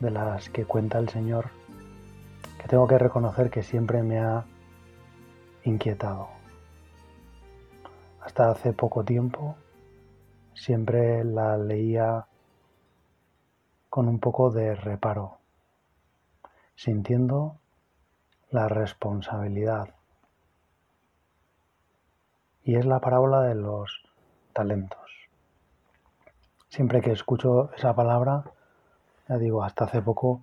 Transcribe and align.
de 0.00 0.10
las 0.10 0.48
que 0.50 0.64
cuenta 0.64 0.98
el 0.98 1.08
Señor 1.08 1.50
que 2.58 2.68
tengo 2.68 2.86
que 2.86 2.98
reconocer 2.98 3.50
que 3.50 3.62
siempre 3.62 4.02
me 4.02 4.18
ha 4.18 4.44
inquietado. 5.64 6.28
Hasta 8.20 8.50
hace 8.50 8.72
poco 8.72 9.04
tiempo 9.04 9.56
siempre 10.54 11.24
la 11.24 11.56
leía 11.56 12.26
con 13.88 14.08
un 14.08 14.18
poco 14.18 14.50
de 14.50 14.74
reparo, 14.74 15.38
sintiendo 16.74 17.58
la 18.50 18.68
responsabilidad. 18.68 19.94
Y 22.62 22.76
es 22.76 22.84
la 22.84 23.00
parábola 23.00 23.42
de 23.42 23.54
los 23.54 24.02
talentos. 24.52 25.10
Siempre 26.68 27.00
que 27.00 27.12
escucho 27.12 27.72
esa 27.74 27.94
palabra, 27.94 28.44
ya 29.28 29.38
digo, 29.38 29.62
hasta 29.62 29.84
hace 29.84 30.02
poco 30.02 30.42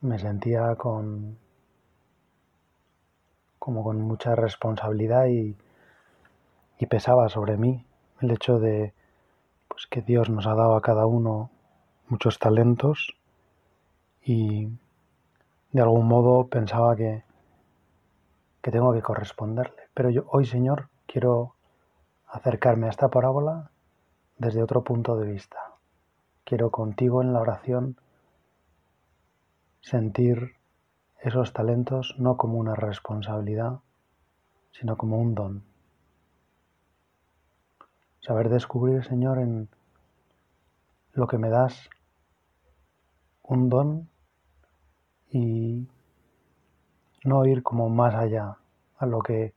me 0.00 0.18
sentía 0.18 0.74
con 0.76 1.38
como 3.58 3.82
con 3.82 4.00
mucha 4.00 4.34
responsabilidad 4.34 5.26
y, 5.26 5.56
y 6.78 6.86
pesaba 6.86 7.28
sobre 7.28 7.56
mí 7.56 7.84
el 8.20 8.30
hecho 8.30 8.58
de 8.58 8.94
pues 9.68 9.86
que 9.86 10.00
Dios 10.00 10.30
nos 10.30 10.46
ha 10.46 10.54
dado 10.54 10.76
a 10.76 10.82
cada 10.82 11.06
uno 11.06 11.50
muchos 12.08 12.38
talentos 12.38 13.14
y 14.22 14.68
de 15.72 15.82
algún 15.82 16.06
modo 16.06 16.48
pensaba 16.48 16.96
que, 16.96 17.24
que 18.62 18.70
tengo 18.70 18.92
que 18.92 19.02
corresponderle. 19.02 19.82
Pero 19.94 20.10
yo 20.10 20.24
hoy, 20.30 20.46
Señor, 20.46 20.88
quiero 21.06 21.54
acercarme 22.26 22.86
a 22.86 22.90
esta 22.90 23.08
parábola 23.08 23.70
desde 24.36 24.62
otro 24.62 24.82
punto 24.82 25.16
de 25.16 25.30
vista. 25.32 25.77
Quiero 26.48 26.70
contigo 26.70 27.20
en 27.20 27.34
la 27.34 27.42
oración 27.42 27.98
sentir 29.82 30.54
esos 31.20 31.52
talentos 31.52 32.14
no 32.16 32.38
como 32.38 32.56
una 32.56 32.74
responsabilidad, 32.74 33.80
sino 34.72 34.96
como 34.96 35.18
un 35.18 35.34
don. 35.34 35.62
Saber 38.20 38.48
descubrir, 38.48 39.04
Señor, 39.04 39.40
en 39.40 39.68
lo 41.12 41.26
que 41.26 41.36
me 41.36 41.50
das 41.50 41.90
un 43.42 43.68
don 43.68 44.08
y 45.30 45.86
no 47.24 47.44
ir 47.44 47.62
como 47.62 47.90
más 47.90 48.14
allá 48.14 48.56
a 48.96 49.04
lo 49.04 49.18
que 49.20 49.52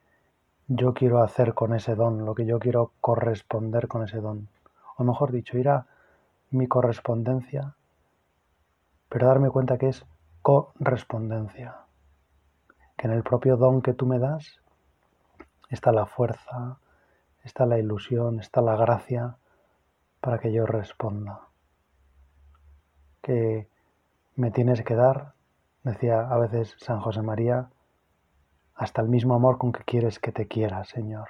yo 0.67 0.93
quiero 0.93 1.23
hacer 1.23 1.53
con 1.53 1.73
ese 1.73 1.95
don, 1.95 2.25
lo 2.25 2.35
que 2.35 2.45
yo 2.45 2.59
quiero 2.59 2.91
corresponder 2.99 3.87
con 3.87 4.03
ese 4.03 4.19
don. 4.19 4.49
O 4.97 5.05
mejor 5.05 5.31
dicho, 5.31 5.57
ir 5.57 5.69
a 5.69 5.87
mi 6.51 6.67
correspondencia, 6.67 7.75
pero 9.09 9.27
darme 9.27 9.49
cuenta 9.49 9.77
que 9.77 9.87
es 9.87 10.05
correspondencia, 10.41 11.77
que 12.97 13.07
en 13.07 13.13
el 13.13 13.23
propio 13.23 13.57
don 13.57 13.81
que 13.81 13.93
tú 13.93 14.05
me 14.05 14.19
das 14.19 14.59
está 15.69 15.91
la 15.91 16.05
fuerza, 16.05 16.77
está 17.43 17.65
la 17.65 17.79
ilusión, 17.79 18.39
está 18.39 18.61
la 18.61 18.75
gracia 18.75 19.37
para 20.19 20.39
que 20.39 20.51
yo 20.51 20.65
responda. 20.65 21.47
Que 23.21 23.67
me 24.35 24.51
tienes 24.51 24.83
que 24.83 24.95
dar, 24.95 25.33
decía 25.83 26.21
a 26.21 26.37
veces 26.37 26.75
San 26.79 26.99
José 26.99 27.21
María, 27.21 27.69
hasta 28.75 29.01
el 29.01 29.09
mismo 29.09 29.35
amor 29.35 29.57
con 29.57 29.71
que 29.71 29.83
quieres 29.83 30.19
que 30.19 30.31
te 30.31 30.47
quiera, 30.47 30.83
Señor. 30.83 31.29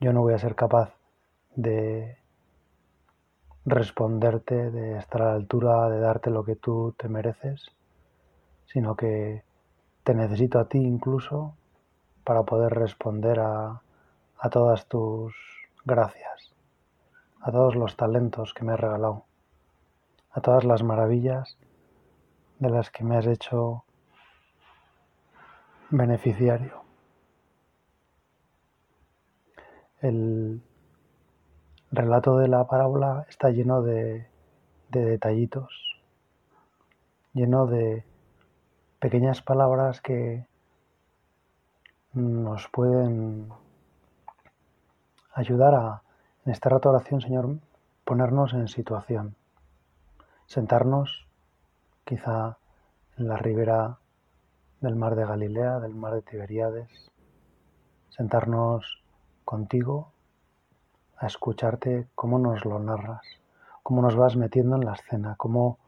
Yo 0.00 0.12
no 0.12 0.22
voy 0.22 0.34
a 0.34 0.38
ser 0.38 0.56
capaz 0.56 0.94
de 1.54 2.18
responderte, 3.64 4.70
de 4.70 4.98
estar 4.98 5.22
a 5.22 5.26
la 5.26 5.34
altura, 5.34 5.88
de 5.88 6.00
darte 6.00 6.30
lo 6.30 6.44
que 6.44 6.56
tú 6.56 6.94
te 6.96 7.08
mereces, 7.08 7.70
sino 8.66 8.96
que 8.96 9.44
te 10.04 10.14
necesito 10.14 10.58
a 10.58 10.68
ti 10.68 10.78
incluso 10.78 11.54
para 12.24 12.42
poder 12.42 12.72
responder 12.72 13.40
a, 13.40 13.82
a 14.38 14.50
todas 14.50 14.86
tus 14.86 15.34
gracias, 15.84 16.54
a 17.40 17.52
todos 17.52 17.76
los 17.76 17.96
talentos 17.96 18.54
que 18.54 18.64
me 18.64 18.72
has 18.72 18.80
regalado, 18.80 19.24
a 20.30 20.40
todas 20.40 20.64
las 20.64 20.82
maravillas 20.82 21.58
de 22.58 22.70
las 22.70 22.90
que 22.90 23.04
me 23.04 23.16
has 23.16 23.26
hecho 23.26 23.84
beneficiario. 25.90 26.82
El 30.00 30.62
relato 31.92 32.38
de 32.38 32.48
la 32.48 32.66
parábola 32.66 33.26
está 33.28 33.50
lleno 33.50 33.82
de, 33.82 34.26
detallitos, 34.88 36.00
lleno 37.34 37.66
de 37.66 38.04
pequeñas 38.98 39.42
palabras 39.42 40.00
que 40.00 40.46
nos 42.14 42.66
pueden 42.68 43.48
ayudar 45.34 45.74
a, 45.74 46.02
en 46.46 46.52
este 46.52 46.68
rato 46.70 46.88
de 46.88 46.96
oración, 46.96 47.20
Señor, 47.20 47.58
ponernos 48.04 48.54
en 48.54 48.68
situación, 48.68 49.36
sentarnos 50.46 51.26
quizá 52.04 52.56
en 53.18 53.28
la 53.28 53.36
ribera 53.36 53.98
del 54.80 54.96
mar 54.96 55.14
de 55.14 55.26
Galilea, 55.26 55.78
del 55.78 55.94
mar 55.94 56.14
de 56.14 56.22
Tiberíades, 56.22 56.88
sentarnos 58.08 59.02
contigo 59.44 60.11
a 61.22 61.26
escucharte 61.26 62.08
cómo 62.16 62.36
nos 62.40 62.64
lo 62.64 62.80
narras, 62.80 63.24
cómo 63.84 64.02
nos 64.02 64.16
vas 64.16 64.34
metiendo 64.34 64.74
en 64.74 64.84
la 64.84 64.94
escena, 64.94 65.36
cómo 65.36 65.78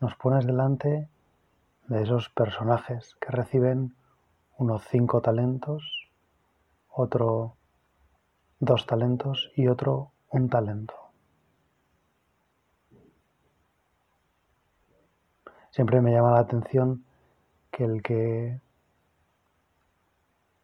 nos 0.00 0.16
pones 0.16 0.44
delante 0.44 1.08
de 1.86 2.02
esos 2.02 2.28
personajes 2.30 3.14
que 3.20 3.30
reciben 3.30 3.94
unos 4.58 4.82
cinco 4.88 5.20
talentos, 5.20 6.10
otro 6.90 7.54
dos 8.58 8.84
talentos 8.84 9.52
y 9.54 9.68
otro 9.68 10.10
un 10.30 10.48
talento. 10.48 10.94
Siempre 15.70 16.00
me 16.00 16.10
llama 16.10 16.32
la 16.32 16.40
atención 16.40 17.04
que 17.70 17.84
el 17.84 18.02
que 18.02 18.60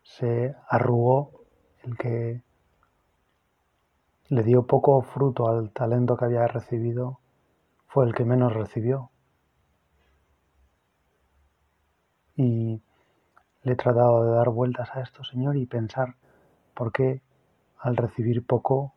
se 0.02 0.56
arrugó, 0.68 1.44
el 1.84 1.96
que 1.96 2.42
le 4.30 4.44
dio 4.44 4.62
poco 4.62 5.02
fruto 5.02 5.48
al 5.48 5.70
talento 5.70 6.16
que 6.16 6.24
había 6.24 6.46
recibido, 6.46 7.18
fue 7.88 8.06
el 8.06 8.14
que 8.14 8.24
menos 8.24 8.54
recibió. 8.54 9.10
Y 12.36 12.80
le 13.64 13.72
he 13.72 13.76
tratado 13.76 14.24
de 14.24 14.30
dar 14.30 14.48
vueltas 14.50 14.88
a 14.94 15.00
esto, 15.00 15.24
Señor, 15.24 15.56
y 15.56 15.66
pensar 15.66 16.14
por 16.74 16.92
qué 16.92 17.22
al 17.80 17.96
recibir 17.96 18.46
poco 18.46 18.94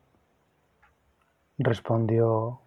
respondió 1.58 2.60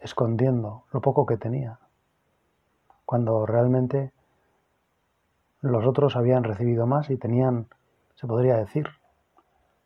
escondiendo 0.00 0.84
lo 0.92 1.00
poco 1.00 1.24
que 1.24 1.36
tenía, 1.36 1.78
cuando 3.04 3.46
realmente 3.46 4.12
los 5.60 5.86
otros 5.86 6.16
habían 6.16 6.42
recibido 6.42 6.86
más 6.86 7.10
y 7.10 7.16
tenían, 7.16 7.68
se 8.16 8.26
podría 8.26 8.56
decir, 8.56 8.88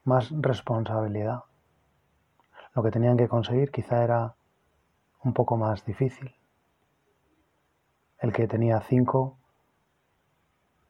más 0.05 0.31
responsabilidad. 0.31 1.45
Lo 2.75 2.83
que 2.83 2.91
tenían 2.91 3.17
que 3.17 3.29
conseguir 3.29 3.71
quizá 3.71 4.05
era 4.05 4.35
un 5.23 5.33
poco 5.33 5.56
más 5.56 5.85
difícil. 5.85 6.35
El 8.19 8.33
que 8.33 8.47
tenía 8.47 8.81
cinco, 8.81 9.37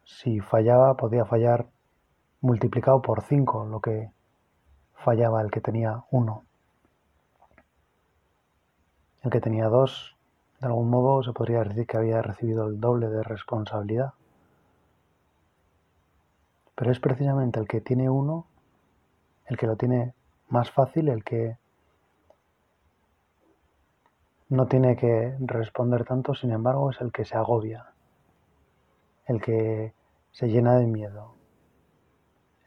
si 0.05 0.41
fallaba, 0.41 0.97
podía 0.97 1.25
fallar 1.25 1.67
multiplicado 2.41 3.01
por 3.01 3.23
cinco 3.23 3.65
lo 3.65 3.81
que 3.81 4.11
fallaba 4.97 5.41
el 5.43 5.51
que 5.51 5.61
tenía 5.61 6.05
uno. 6.11 6.45
El 9.23 9.31
que 9.31 9.41
tenía 9.41 9.69
dos, 9.69 10.17
de 10.61 10.67
algún 10.67 10.91
modo 10.91 11.23
se 11.23 11.33
podría 11.33 11.63
decir 11.65 11.87
que 11.87 11.97
había 11.97 12.21
recibido 12.21 12.67
el 12.67 12.81
doble 12.81 13.09
de 13.09 13.23
responsabilidad. 13.23 14.13
Pero 16.75 16.91
es 16.91 17.01
precisamente 17.01 17.61
el 17.61 17.69
que 17.69 17.81
tiene 17.81 18.11
uno 18.11 18.47
el 19.47 19.57
que 19.57 19.67
lo 19.67 19.77
tiene 19.77 20.15
más 20.49 20.71
fácil, 20.71 21.09
el 21.09 21.25
que 21.25 21.59
no 24.49 24.67
tiene 24.67 24.97
que 24.97 25.37
responder 25.41 26.05
tanto, 26.05 26.35
sin 26.35 26.53
embargo 26.53 26.91
es 26.91 27.01
el 27.01 27.13
que 27.13 27.25
se 27.25 27.37
agobia, 27.37 27.87
el 29.27 29.41
que 29.41 29.93
se 30.33 30.49
llena 30.49 30.77
de 30.77 30.87
miedo, 30.87 31.35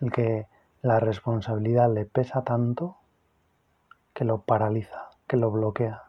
el 0.01 0.11
que 0.11 0.47
la 0.81 0.99
responsabilidad 0.99 1.93
le 1.93 2.05
pesa 2.05 2.43
tanto 2.43 2.97
que 4.13 4.25
lo 4.25 4.41
paraliza, 4.41 5.09
que 5.27 5.37
lo 5.37 5.51
bloquea, 5.51 6.03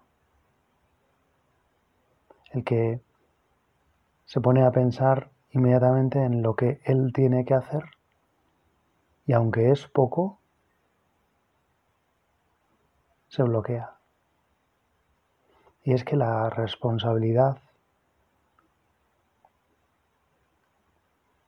el 2.53 2.65
que 2.65 3.01
se 4.25 4.41
pone 4.41 4.65
a 4.65 4.71
pensar 4.71 5.31
inmediatamente 5.51 6.23
en 6.23 6.43
lo 6.43 6.55
que 6.55 6.81
él 6.85 7.13
tiene 7.15 7.45
que 7.45 7.55
hacer 7.55 7.85
y 9.27 9.35
aunque 9.35 9.71
es 9.71 9.87
poco, 9.87 10.38
se 13.29 13.43
bloquea. 13.43 13.95
Y 15.85 15.95
es 15.95 16.05
que 16.05 16.17
la 16.17 16.51
responsabilidad 16.51 17.59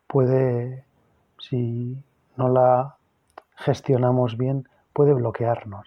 puede, 0.06 0.84
si 1.38 2.02
no 2.36 2.48
la 2.48 2.96
gestionamos 3.56 4.36
bien, 4.36 4.68
puede 4.92 5.14
bloquearnos. 5.14 5.86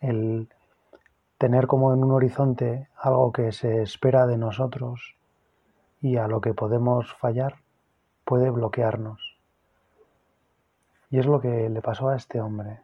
El 0.00 0.48
tener 1.38 1.66
como 1.66 1.92
en 1.92 2.02
un 2.02 2.12
horizonte 2.12 2.88
algo 2.96 3.32
que 3.32 3.52
se 3.52 3.82
espera 3.82 4.26
de 4.26 4.38
nosotros 4.38 5.16
y 6.00 6.16
a 6.16 6.28
lo 6.28 6.40
que 6.40 6.54
podemos 6.54 7.14
fallar 7.14 7.56
puede 8.24 8.50
bloquearnos. 8.50 9.27
Y 11.10 11.18
es 11.18 11.26
lo 11.26 11.40
que 11.40 11.68
le 11.68 11.80
pasó 11.80 12.08
a 12.08 12.16
este 12.16 12.40
hombre. 12.40 12.80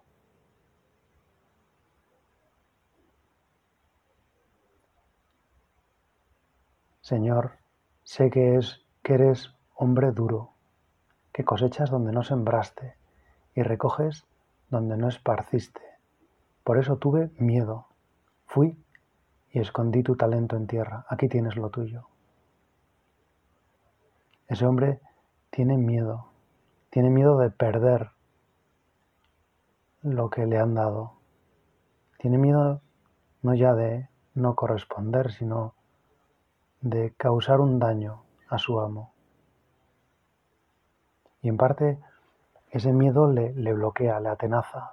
Señor, 7.00 7.59
sé 8.03 8.31
que, 8.31 8.56
es, 8.56 8.81
que 9.03 9.15
eres 9.15 9.55
hombre 9.75 10.12
duro, 10.12 10.55
que 11.32 11.44
cosechas 11.44 11.91
donde 11.91 12.12
no 12.12 12.23
sembraste 12.23 12.97
y 13.55 13.62
recoges 13.62 14.25
donde 14.70 14.97
no 14.97 15.09
esparciste. 15.09 15.82
Por 16.65 16.79
eso 16.79 16.97
tuve 16.97 17.31
miedo. 17.37 17.88
Fui 18.47 18.82
y 19.50 19.61
escondí 19.61 20.03
tu 20.03 20.17
talento 20.17 20.56
en 20.56 20.67
tierra. 20.67 21.05
Aquí 21.11 21.29
tienes 21.29 21.56
lo 21.56 21.69
tuyo. 21.69 22.09
Ese 24.49 24.65
hombre 24.65 25.00
tiene 25.50 25.77
miedo. 25.77 26.31
Tiene 26.88 27.11
miedo 27.11 27.37
de 27.38 27.50
perder 27.50 28.14
lo 30.05 30.29
que 30.31 30.47
le 30.47 30.59
han 30.59 30.75
dado. 30.75 31.15
Tiene 32.19 32.39
miedo 32.39 32.81
no 33.43 33.55
ya 33.55 33.75
de 33.75 34.09
no 34.35 34.55
corresponder, 34.55 35.33
sino 35.33 35.75
de 36.81 37.15
causar 37.17 37.61
un 37.61 37.79
daño 37.79 38.23
a 38.49 38.59
su 38.59 38.79
amo. 38.81 39.12
Y 41.41 41.49
en 41.49 41.56
parte 41.56 41.99
ese 42.71 42.93
miedo 42.93 43.31
le, 43.31 43.55
le 43.55 43.73
bloquea, 43.73 44.21
le 44.21 44.29
atenaza. 44.29 44.93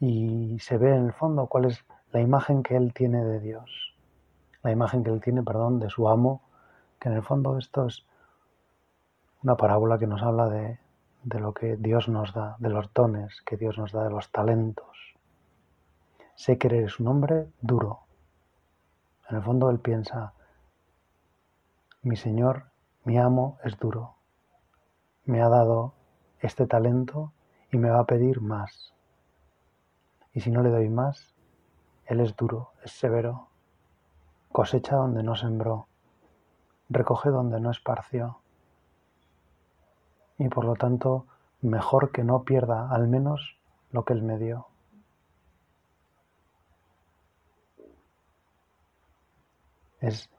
Y 0.00 0.58
se 0.60 0.78
ve 0.78 0.94
en 0.94 1.06
el 1.06 1.12
fondo 1.12 1.46
cuál 1.46 1.66
es 1.66 1.84
la 2.12 2.20
imagen 2.20 2.62
que 2.62 2.76
él 2.76 2.94
tiene 2.94 3.24
de 3.24 3.40
Dios, 3.40 3.94
la 4.62 4.70
imagen 4.70 5.02
que 5.02 5.10
él 5.10 5.20
tiene, 5.20 5.42
perdón, 5.42 5.80
de 5.80 5.90
su 5.90 6.08
amo, 6.08 6.40
que 7.00 7.08
en 7.08 7.16
el 7.16 7.22
fondo 7.22 7.58
esto 7.58 7.86
es 7.86 8.06
una 9.42 9.56
parábola 9.56 9.98
que 9.98 10.06
nos 10.06 10.22
habla 10.22 10.48
de, 10.48 10.78
de 11.22 11.40
lo 11.40 11.54
que 11.54 11.76
Dios 11.76 12.08
nos 12.08 12.32
da, 12.34 12.56
de 12.58 12.70
los 12.70 12.92
dones 12.92 13.42
que 13.42 13.56
Dios 13.56 13.78
nos 13.78 13.92
da, 13.92 14.04
de 14.04 14.10
los 14.10 14.30
talentos. 14.30 15.14
Sé 16.34 16.58
que 16.58 16.68
eres 16.68 17.00
un 17.00 17.08
hombre 17.08 17.48
duro. 17.60 18.00
En 19.28 19.36
el 19.36 19.42
fondo 19.42 19.70
él 19.70 19.78
piensa, 19.78 20.32
mi 22.02 22.16
Señor, 22.16 22.70
mi 23.04 23.18
amo 23.18 23.58
es 23.64 23.78
duro. 23.78 24.14
Me 25.24 25.42
ha 25.42 25.48
dado 25.48 25.94
este 26.40 26.66
talento 26.66 27.32
y 27.70 27.76
me 27.76 27.90
va 27.90 28.00
a 28.00 28.06
pedir 28.06 28.40
más. 28.40 28.94
Y 30.32 30.40
si 30.40 30.50
no 30.50 30.62
le 30.62 30.70
doy 30.70 30.88
más, 30.88 31.34
Él 32.06 32.20
es 32.20 32.36
duro, 32.36 32.72
es 32.84 32.92
severo. 32.92 33.48
Cosecha 34.52 34.96
donde 34.96 35.22
no 35.22 35.34
sembró, 35.34 35.88
recoge 36.88 37.30
donde 37.30 37.60
no 37.60 37.70
esparció. 37.70 38.40
Y 40.38 40.48
por 40.48 40.64
lo 40.64 40.76
tanto, 40.76 41.26
mejor 41.62 42.12
que 42.12 42.24
no 42.24 42.44
pierda 42.44 42.90
al 42.90 43.08
menos 43.08 43.56
lo 43.90 44.04
que 44.04 44.12
Él 44.12 44.22
me 44.22 44.38
dio. 44.38 44.66
Es 50.00 50.30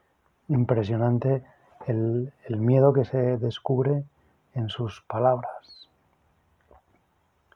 impresionante 0.47 1.43
el, 1.85 2.31
miedo 2.47 2.93
que 2.93 3.05
se 3.05 3.37
descubre 3.37 4.03
en 4.53 4.69
sus 4.69 5.01
palabras. 5.01 5.89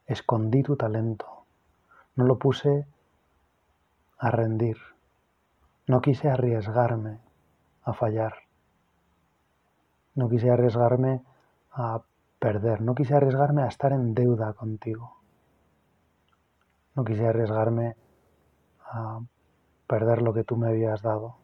Escondí 0.05 0.63
tu 0.63 0.75
talento, 0.75 1.45
no 2.15 2.25
lo 2.25 2.37
puse 2.37 2.85
a 4.17 4.31
rendir, 4.31 4.77
no 5.87 6.01
quise 6.01 6.29
arriesgarme 6.29 7.19
a 7.83 7.93
fallar, 7.93 8.35
no 10.15 10.29
quise 10.29 10.49
arriesgarme 10.51 11.21
a 11.71 12.01
perder, 12.43 12.81
no 12.81 12.93
quise 12.93 13.15
arriesgarme 13.15 13.63
a 13.63 13.67
estar 13.67 13.93
en 13.93 14.13
deuda 14.13 14.51
contigo, 14.51 15.15
no 16.93 17.05
quise 17.05 17.25
arriesgarme 17.25 17.95
a 18.83 19.21
perder 19.87 20.21
lo 20.21 20.33
que 20.33 20.43
tú 20.43 20.57
me 20.57 20.67
habías 20.67 21.01
dado. 21.01 21.37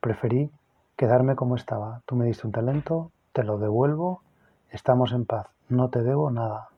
Preferí 0.00 0.50
quedarme 0.96 1.36
como 1.36 1.54
estaba. 1.54 2.02
Tú 2.06 2.16
me 2.16 2.26
diste 2.26 2.44
un 2.44 2.52
talento, 2.52 3.12
te 3.32 3.44
lo 3.44 3.56
devuelvo, 3.58 4.22
estamos 4.70 5.12
en 5.12 5.26
paz, 5.26 5.46
no 5.68 5.90
te 5.90 6.02
debo 6.02 6.28
nada. 6.32 6.70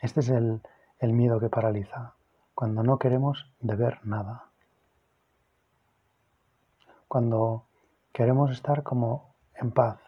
Este 0.00 0.18
es 0.20 0.28
el, 0.28 0.60
el 0.98 1.12
miedo 1.12 1.38
que 1.38 1.50
paraliza, 1.50 2.14
cuando 2.56 2.82
no 2.82 2.98
queremos 2.98 3.48
deber 3.60 4.04
nada. 4.04 4.46
Cuando 7.06 7.62
queremos 8.12 8.50
estar 8.50 8.82
como 8.82 9.36
en 9.54 9.70
paz, 9.70 10.07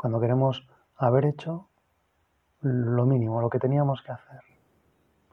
cuando 0.00 0.18
queremos 0.18 0.66
haber 0.96 1.26
hecho 1.26 1.68
lo 2.62 3.04
mínimo, 3.04 3.42
lo 3.42 3.50
que 3.50 3.58
teníamos 3.58 4.00
que 4.00 4.12
hacer, 4.12 4.40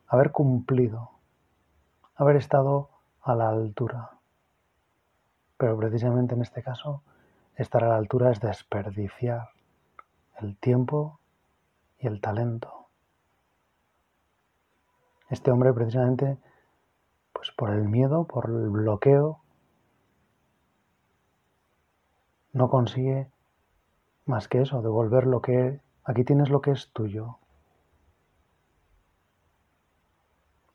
haber 0.08 0.34
cumplido, 0.34 1.12
haber 2.16 2.36
estado 2.36 2.90
a 3.22 3.34
la 3.34 3.48
altura. 3.48 4.20
Pero 5.56 5.78
precisamente 5.78 6.36
en 6.36 6.42
este 6.42 6.64
caso, 6.64 7.02
estar 7.56 7.86
a 7.86 7.88
la 7.88 7.96
altura 7.96 8.30
es 8.30 8.42
desperdiciar 8.42 9.52
el 10.42 10.58
tiempo 10.58 11.22
y 11.98 12.08
el 12.08 12.20
talento. 12.20 12.90
Este 15.30 15.50
hombre 15.50 15.72
precisamente, 15.72 16.40
pues 17.32 17.52
por 17.52 17.70
el 17.70 17.88
miedo, 17.88 18.26
por 18.26 18.48
el 18.50 18.68
bloqueo, 18.68 19.40
no 22.52 22.70
consigue 22.70 23.32
más 24.28 24.48
que 24.48 24.62
eso, 24.62 24.82
devolver 24.82 25.26
lo 25.26 25.42
que 25.42 25.80
aquí 26.04 26.24
tienes 26.24 26.50
lo 26.50 26.62
que 26.62 26.72
es 26.72 26.90
tuyo. 26.92 27.38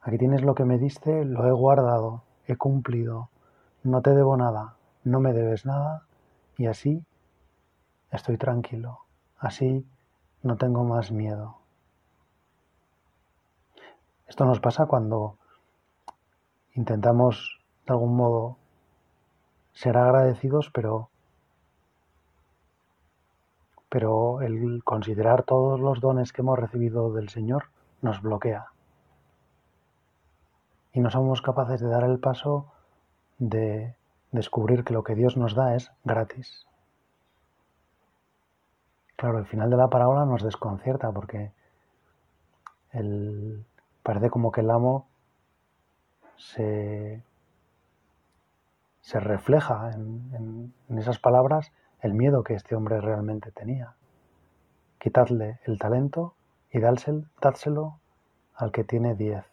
Aquí 0.01 0.19
tienes 0.19 0.43
lo 0.43 0.55
que 0.55 0.65
me 0.65 0.79
diste, 0.79 1.25
lo 1.25 1.47
he 1.47 1.53
guardado, 1.53 2.23
he 2.47 2.57
cumplido, 2.57 3.29
no 3.85 4.03
te 4.03 4.11
debo 4.11 4.37
nada, 4.37 4.75
no 5.05 5.21
me 5.21 5.33
debes 5.33 5.65
nada 5.65 6.03
y 6.57 6.67
así 6.67 7.05
estoy 8.11 8.37
tranquilo, 8.37 9.01
así 9.39 9.87
no 10.43 10.57
tengo 10.57 10.85
más 10.85 11.13
miedo. 11.13 11.59
Esto 14.27 14.45
nos 14.45 14.61
pasa 14.61 14.87
cuando 14.87 15.37
intentamos 16.75 17.61
de 17.87 17.93
algún 17.93 18.17
modo 18.17 18.57
ser 19.73 19.97
agradecidos, 19.97 20.71
pero 20.73 21.11
pero 23.93 24.41
el 24.41 24.83
considerar 24.85 25.43
todos 25.43 25.79
los 25.79 26.01
dones 26.01 26.33
que 26.33 26.41
hemos 26.41 26.59
recibido 26.59 27.13
del 27.13 27.29
Señor 27.29 27.65
nos 28.01 28.23
bloquea. 28.23 28.69
Y 30.95 31.01
no 31.01 31.11
somos 31.11 31.43
capaces 31.43 31.79
de 31.83 31.89
dar 31.89 32.05
el 32.05 32.19
paso 32.19 32.73
de 33.39 33.95
descubrir 34.31 34.85
que 34.85 34.95
lo 34.95 35.05
que 35.05 35.15
Dios 35.15 35.37
nos 35.37 35.55
da 35.55 35.75
es 35.75 35.93
gratis. 36.05 36.67
Claro, 39.17 39.39
el 39.39 39.45
final 39.45 39.69
de 39.69 39.77
la 39.77 39.89
parábola 39.89 40.25
nos 40.25 40.43
desconcierta 40.43 41.13
porque 41.13 41.53
el, 42.93 43.63
parece 44.03 44.31
como 44.31 44.53
que 44.53 44.63
el 44.63 44.71
amo 44.71 45.07
se, 46.39 47.23
se 49.03 49.21
refleja 49.21 49.91
en, 49.93 50.73
en 50.89 50.99
esas 50.99 51.19
palabras 51.19 51.73
el 52.03 52.15
miedo 52.15 52.43
que 52.43 52.55
este 52.55 52.75
hombre 52.75 53.01
realmente 53.01 53.53
tenía, 53.53 53.95
quitadle 54.99 55.61
el 55.65 55.79
talento 55.79 56.35
y 56.71 56.81
dádselo 56.81 58.01
al 58.55 58.73
que 58.73 58.83
tiene 58.83 59.15
diez. 59.15 59.45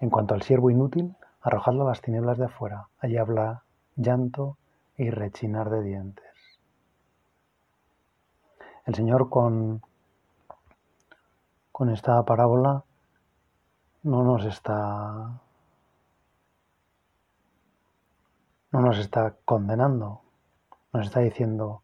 En 0.00 0.08
cuanto 0.10 0.34
al 0.34 0.42
siervo 0.42 0.70
inútil, 0.70 1.14
arrojadlo 1.42 1.84
a 1.84 1.90
las 1.90 2.00
tinieblas 2.00 2.38
de 2.38 2.46
afuera, 2.46 2.88
allí 2.98 3.18
habla 3.18 3.62
llanto 3.94 4.56
y 4.96 5.10
rechinar 5.10 5.68
de 5.68 5.82
dientes. 5.82 6.24
El 8.86 8.94
Señor 8.94 9.28
con, 9.28 9.82
con 11.70 11.90
esta 11.90 12.22
parábola 12.24 12.84
no 14.02 14.24
nos 14.24 14.44
está 14.44 15.40
no 18.72 18.80
nos 18.80 18.98
está 18.98 19.36
condenando, 19.44 20.22
nos 20.92 21.06
está 21.06 21.20
diciendo 21.20 21.82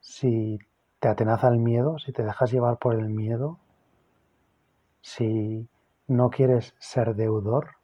si 0.00 0.58
te 0.98 1.08
atenaza 1.08 1.48
el 1.48 1.58
miedo, 1.58 1.98
si 1.98 2.12
te 2.12 2.24
dejas 2.24 2.50
llevar 2.50 2.78
por 2.78 2.94
el 2.94 3.08
miedo, 3.08 3.58
si 5.00 5.68
no 6.08 6.30
quieres 6.30 6.74
ser 6.78 7.14
deudor, 7.14 7.76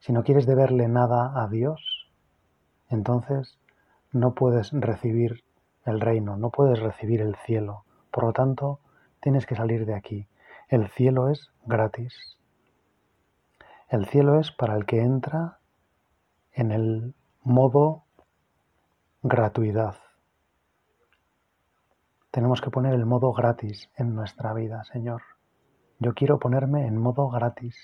si 0.00 0.12
no 0.12 0.24
quieres 0.24 0.46
deberle 0.46 0.88
nada 0.88 1.40
a 1.40 1.46
Dios, 1.46 2.10
entonces 2.88 3.58
no 4.10 4.34
puedes 4.34 4.72
recibir 4.72 5.44
el 5.84 6.00
reino, 6.00 6.36
no 6.36 6.50
puedes 6.50 6.80
recibir 6.80 7.20
el 7.20 7.36
cielo. 7.36 7.84
Por 8.10 8.24
lo 8.24 8.32
tanto, 8.32 8.80
tienes 9.20 9.46
que 9.46 9.54
salir 9.54 9.86
de 9.86 9.94
aquí. 9.94 10.26
El 10.68 10.88
cielo 10.88 11.28
es 11.28 11.52
gratis. 11.66 12.38
El 13.88 14.06
cielo 14.06 14.40
es 14.40 14.50
para 14.50 14.76
el 14.76 14.86
que 14.86 15.00
entra 15.00 15.59
en 16.52 16.72
el 16.72 17.14
modo 17.42 18.04
gratuidad. 19.22 19.96
Tenemos 22.30 22.60
que 22.60 22.70
poner 22.70 22.94
el 22.94 23.06
modo 23.06 23.32
gratis 23.32 23.90
en 23.96 24.14
nuestra 24.14 24.52
vida, 24.54 24.84
Señor. 24.84 25.22
Yo 25.98 26.14
quiero 26.14 26.38
ponerme 26.38 26.86
en 26.86 26.96
modo 26.96 27.28
gratis. 27.28 27.76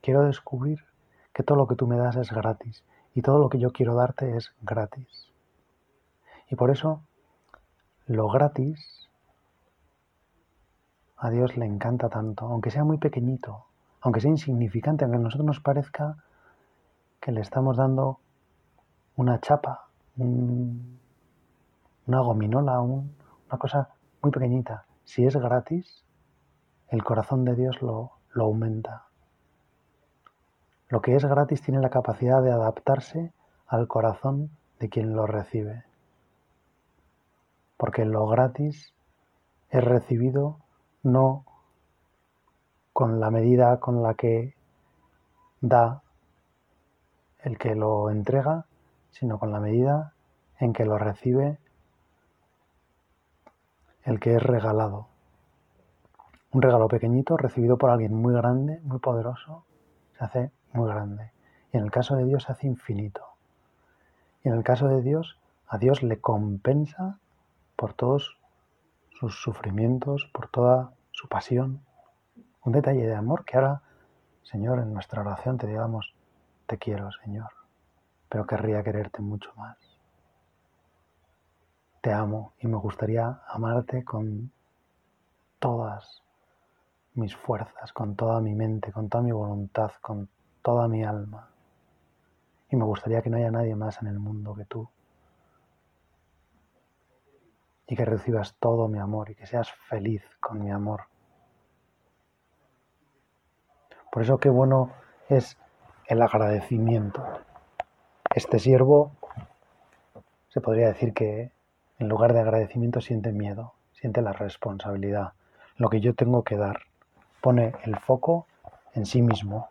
Quiero 0.00 0.22
descubrir 0.22 0.84
que 1.32 1.42
todo 1.42 1.58
lo 1.58 1.66
que 1.66 1.76
tú 1.76 1.86
me 1.86 1.96
das 1.96 2.16
es 2.16 2.30
gratis 2.30 2.84
y 3.14 3.22
todo 3.22 3.38
lo 3.38 3.48
que 3.48 3.58
yo 3.58 3.72
quiero 3.72 3.94
darte 3.94 4.36
es 4.36 4.54
gratis. 4.62 5.32
Y 6.48 6.56
por 6.56 6.70
eso 6.70 7.02
lo 8.06 8.28
gratis 8.28 9.08
a 11.16 11.30
Dios 11.30 11.56
le 11.56 11.66
encanta 11.66 12.08
tanto, 12.08 12.46
aunque 12.46 12.70
sea 12.70 12.84
muy 12.84 12.98
pequeñito, 12.98 13.66
aunque 14.00 14.20
sea 14.20 14.30
insignificante, 14.30 15.04
aunque 15.04 15.18
a 15.18 15.20
nosotros 15.20 15.46
nos 15.46 15.60
parezca 15.60 16.16
que 17.20 17.32
le 17.32 17.42
estamos 17.42 17.76
dando 17.76 18.18
una 19.16 19.40
chapa, 19.40 19.88
una 20.16 20.80
gominola, 22.06 22.80
una 22.80 23.58
cosa 23.58 23.90
muy 24.22 24.32
pequeñita. 24.32 24.86
Si 25.04 25.26
es 25.26 25.36
gratis, 25.36 26.04
el 26.88 27.04
corazón 27.04 27.44
de 27.44 27.54
Dios 27.54 27.82
lo, 27.82 28.12
lo 28.32 28.44
aumenta. 28.44 29.06
Lo 30.88 31.02
que 31.02 31.14
es 31.14 31.24
gratis 31.24 31.62
tiene 31.62 31.80
la 31.80 31.90
capacidad 31.90 32.42
de 32.42 32.52
adaptarse 32.52 33.32
al 33.66 33.86
corazón 33.86 34.50
de 34.78 34.88
quien 34.88 35.14
lo 35.14 35.26
recibe. 35.26 35.84
Porque 37.76 38.04
lo 38.04 38.26
gratis 38.26 38.94
es 39.68 39.84
recibido 39.84 40.58
no 41.02 41.44
con 42.92 43.20
la 43.20 43.30
medida 43.30 43.78
con 43.78 44.02
la 44.02 44.14
que 44.14 44.54
da 45.60 46.02
el 47.44 47.58
que 47.58 47.74
lo 47.74 48.10
entrega, 48.10 48.66
sino 49.10 49.38
con 49.38 49.52
la 49.52 49.60
medida 49.60 50.14
en 50.58 50.72
que 50.72 50.84
lo 50.84 50.98
recibe 50.98 51.58
el 54.04 54.20
que 54.20 54.34
es 54.36 54.42
regalado. 54.42 55.08
Un 56.52 56.62
regalo 56.62 56.88
pequeñito 56.88 57.36
recibido 57.36 57.78
por 57.78 57.90
alguien 57.90 58.14
muy 58.14 58.34
grande, 58.34 58.80
muy 58.82 58.98
poderoso, 58.98 59.64
se 60.18 60.24
hace 60.24 60.50
muy 60.72 60.88
grande. 60.88 61.32
Y 61.72 61.76
en 61.76 61.84
el 61.84 61.90
caso 61.90 62.16
de 62.16 62.24
Dios 62.24 62.44
se 62.44 62.52
hace 62.52 62.66
infinito. 62.66 63.24
Y 64.42 64.48
en 64.48 64.54
el 64.54 64.64
caso 64.64 64.88
de 64.88 65.02
Dios, 65.02 65.38
a 65.68 65.78
Dios 65.78 66.02
le 66.02 66.20
compensa 66.20 67.18
por 67.76 67.94
todos 67.94 68.36
sus 69.10 69.40
sufrimientos, 69.40 70.28
por 70.32 70.48
toda 70.48 70.92
su 71.12 71.28
pasión. 71.28 71.80
Un 72.64 72.72
detalle 72.72 73.06
de 73.06 73.14
amor 73.14 73.44
que 73.44 73.56
ahora, 73.56 73.82
Señor, 74.42 74.80
en 74.80 74.92
nuestra 74.92 75.20
oración 75.20 75.58
te 75.58 75.66
digamos, 75.66 76.14
te 76.70 76.78
quiero, 76.78 77.10
Señor, 77.24 77.50
pero 78.28 78.46
querría 78.46 78.84
quererte 78.84 79.20
mucho 79.20 79.52
más. 79.56 79.76
Te 82.00 82.12
amo 82.12 82.52
y 82.60 82.68
me 82.68 82.76
gustaría 82.76 83.42
amarte 83.48 84.04
con 84.04 84.52
todas 85.58 86.22
mis 87.14 87.34
fuerzas, 87.34 87.92
con 87.92 88.14
toda 88.14 88.40
mi 88.40 88.54
mente, 88.54 88.92
con 88.92 89.08
toda 89.08 89.24
mi 89.24 89.32
voluntad, 89.32 89.90
con 90.00 90.28
toda 90.62 90.86
mi 90.86 91.02
alma. 91.02 91.50
Y 92.70 92.76
me 92.76 92.84
gustaría 92.84 93.20
que 93.20 93.30
no 93.30 93.38
haya 93.38 93.50
nadie 93.50 93.74
más 93.74 94.00
en 94.00 94.06
el 94.06 94.20
mundo 94.20 94.54
que 94.54 94.64
tú. 94.64 94.88
Y 97.88 97.96
que 97.96 98.04
recibas 98.04 98.54
todo 98.60 98.86
mi 98.86 99.00
amor 99.00 99.28
y 99.30 99.34
que 99.34 99.46
seas 99.46 99.72
feliz 99.72 100.22
con 100.38 100.62
mi 100.62 100.70
amor. 100.70 101.02
Por 104.12 104.22
eso 104.22 104.38
qué 104.38 104.50
bueno 104.50 104.92
es 105.28 105.59
el 106.10 106.22
agradecimiento. 106.22 107.24
Este 108.34 108.58
siervo 108.58 109.12
se 110.48 110.60
podría 110.60 110.88
decir 110.88 111.14
que 111.14 111.52
en 112.00 112.08
lugar 112.08 112.32
de 112.32 112.40
agradecimiento 112.40 113.00
siente 113.00 113.30
miedo, 113.30 113.74
siente 113.92 114.20
la 114.20 114.32
responsabilidad, 114.32 115.34
lo 115.76 115.88
que 115.88 116.00
yo 116.00 116.16
tengo 116.16 116.42
que 116.42 116.56
dar. 116.56 116.80
Pone 117.40 117.74
el 117.84 117.96
foco 117.96 118.48
en 118.92 119.06
sí 119.06 119.22
mismo 119.22 119.68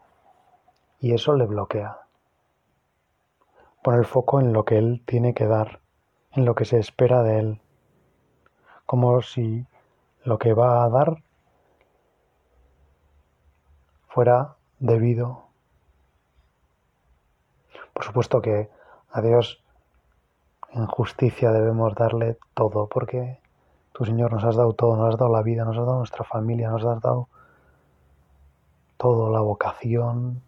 y 1.01 1.13
eso 1.13 1.36
le 1.36 1.46
bloquea. 1.46 1.98
Pone 3.84 3.98
el 3.98 4.05
foco 4.05 4.39
en 4.39 4.53
lo 4.53 4.63
que 4.63 4.77
él 4.77 5.03
tiene 5.05 5.34
que 5.34 5.46
dar, 5.46 5.81
en 6.31 6.46
lo 6.46 6.55
que 6.55 6.63
se 6.63 6.79
espera 6.79 7.22
de 7.22 7.39
él, 7.39 7.62
como 8.86 9.22
si 9.22 9.65
lo 10.24 10.39
que 10.39 10.53
va 10.53 10.86
a 10.86 10.89
dar 10.89 11.22
fuera 14.08 14.55
debido 14.79 15.49
por 18.00 18.06
supuesto 18.06 18.41
que 18.41 18.70
a 19.12 19.22
Dios 19.22 19.62
en 20.72 20.86
justicia 20.88 21.51
debemos 21.51 21.94
darle 21.96 22.38
todo, 22.53 22.88
porque 22.88 23.41
tú, 23.91 24.06
Señor, 24.06 24.32
nos 24.32 24.46
has 24.46 24.56
dado 24.56 24.72
todo, 24.72 24.96
nos 24.96 25.13
has 25.13 25.20
dado 25.20 25.34
la 25.34 25.41
vida, 25.41 25.65
nos 25.65 25.77
has 25.77 25.86
dado 25.86 25.98
nuestra 25.98 26.24
familia, 26.24 26.70
nos 26.70 26.86
has 26.86 27.01
dado 27.01 27.27
todo, 28.96 29.29
la 29.29 29.41
vocación, 29.41 30.41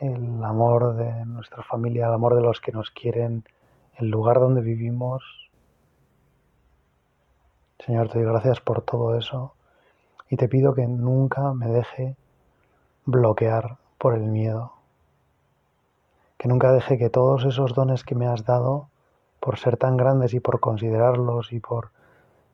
el 0.00 0.42
amor 0.42 0.96
de 0.96 1.24
nuestra 1.26 1.62
familia, 1.62 2.08
el 2.08 2.14
amor 2.14 2.34
de 2.34 2.42
los 2.42 2.60
que 2.60 2.72
nos 2.72 2.90
quieren, 2.90 3.44
el 3.94 4.08
lugar 4.08 4.40
donde 4.40 4.60
vivimos. 4.60 5.22
Señor, 7.78 8.08
te 8.08 8.18
doy 8.18 8.26
gracias 8.26 8.60
por 8.60 8.82
todo 8.82 9.16
eso 9.16 9.54
y 10.28 10.36
te 10.36 10.48
pido 10.48 10.74
que 10.74 10.88
nunca 10.88 11.52
me 11.52 11.68
deje 11.68 12.16
bloquear 13.04 13.76
por 13.98 14.14
el 14.14 14.22
miedo 14.22 14.75
que 16.38 16.48
nunca 16.48 16.72
deje 16.72 16.98
que 16.98 17.10
todos 17.10 17.44
esos 17.44 17.74
dones 17.74 18.04
que 18.04 18.14
me 18.14 18.26
has 18.26 18.44
dado, 18.44 18.88
por 19.40 19.58
ser 19.58 19.76
tan 19.76 19.96
grandes 19.96 20.34
y 20.34 20.40
por 20.40 20.60
considerarlos 20.60 21.52
y 21.52 21.60
por 21.60 21.90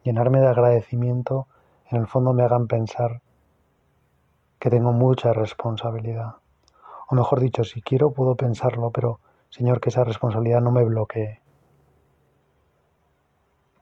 llenarme 0.03 0.41
de 0.41 0.49
agradecimiento, 0.49 1.47
en 1.91 2.01
el 2.01 2.07
fondo 2.07 2.33
me 2.33 2.43
hagan 2.43 2.67
pensar 2.67 3.21
que 4.59 4.71
tengo 4.71 4.93
mucha 4.93 5.33
responsabilidad. 5.33 6.37
O 7.09 7.15
mejor 7.15 7.41
dicho, 7.41 7.65
si 7.65 7.83
quiero 7.83 8.13
puedo 8.13 8.37
pensarlo, 8.37 8.91
pero 8.91 9.21
Señor, 9.51 9.81
que 9.81 9.91
esa 9.91 10.05
responsabilidad 10.05 10.63
no 10.63 10.71
me 10.71 10.85
bloquee. 10.85 11.43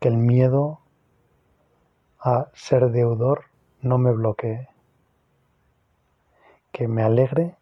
Que 0.01 0.09
el 0.09 0.17
miedo 0.17 0.81
a 2.19 2.49
ser 2.55 2.91
deudor 2.91 3.45
no 3.81 3.99
me 3.99 4.11
bloquee. 4.13 4.69
Que 6.73 6.89
me 6.89 7.03
alegre 7.03 7.57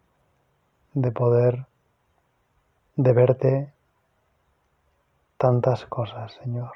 de 0.93 1.11
poder 1.11 1.67
de 2.99 3.13
verte 3.13 3.73
tantas 5.37 5.85
cosas, 5.85 6.33
Señor. 6.43 6.73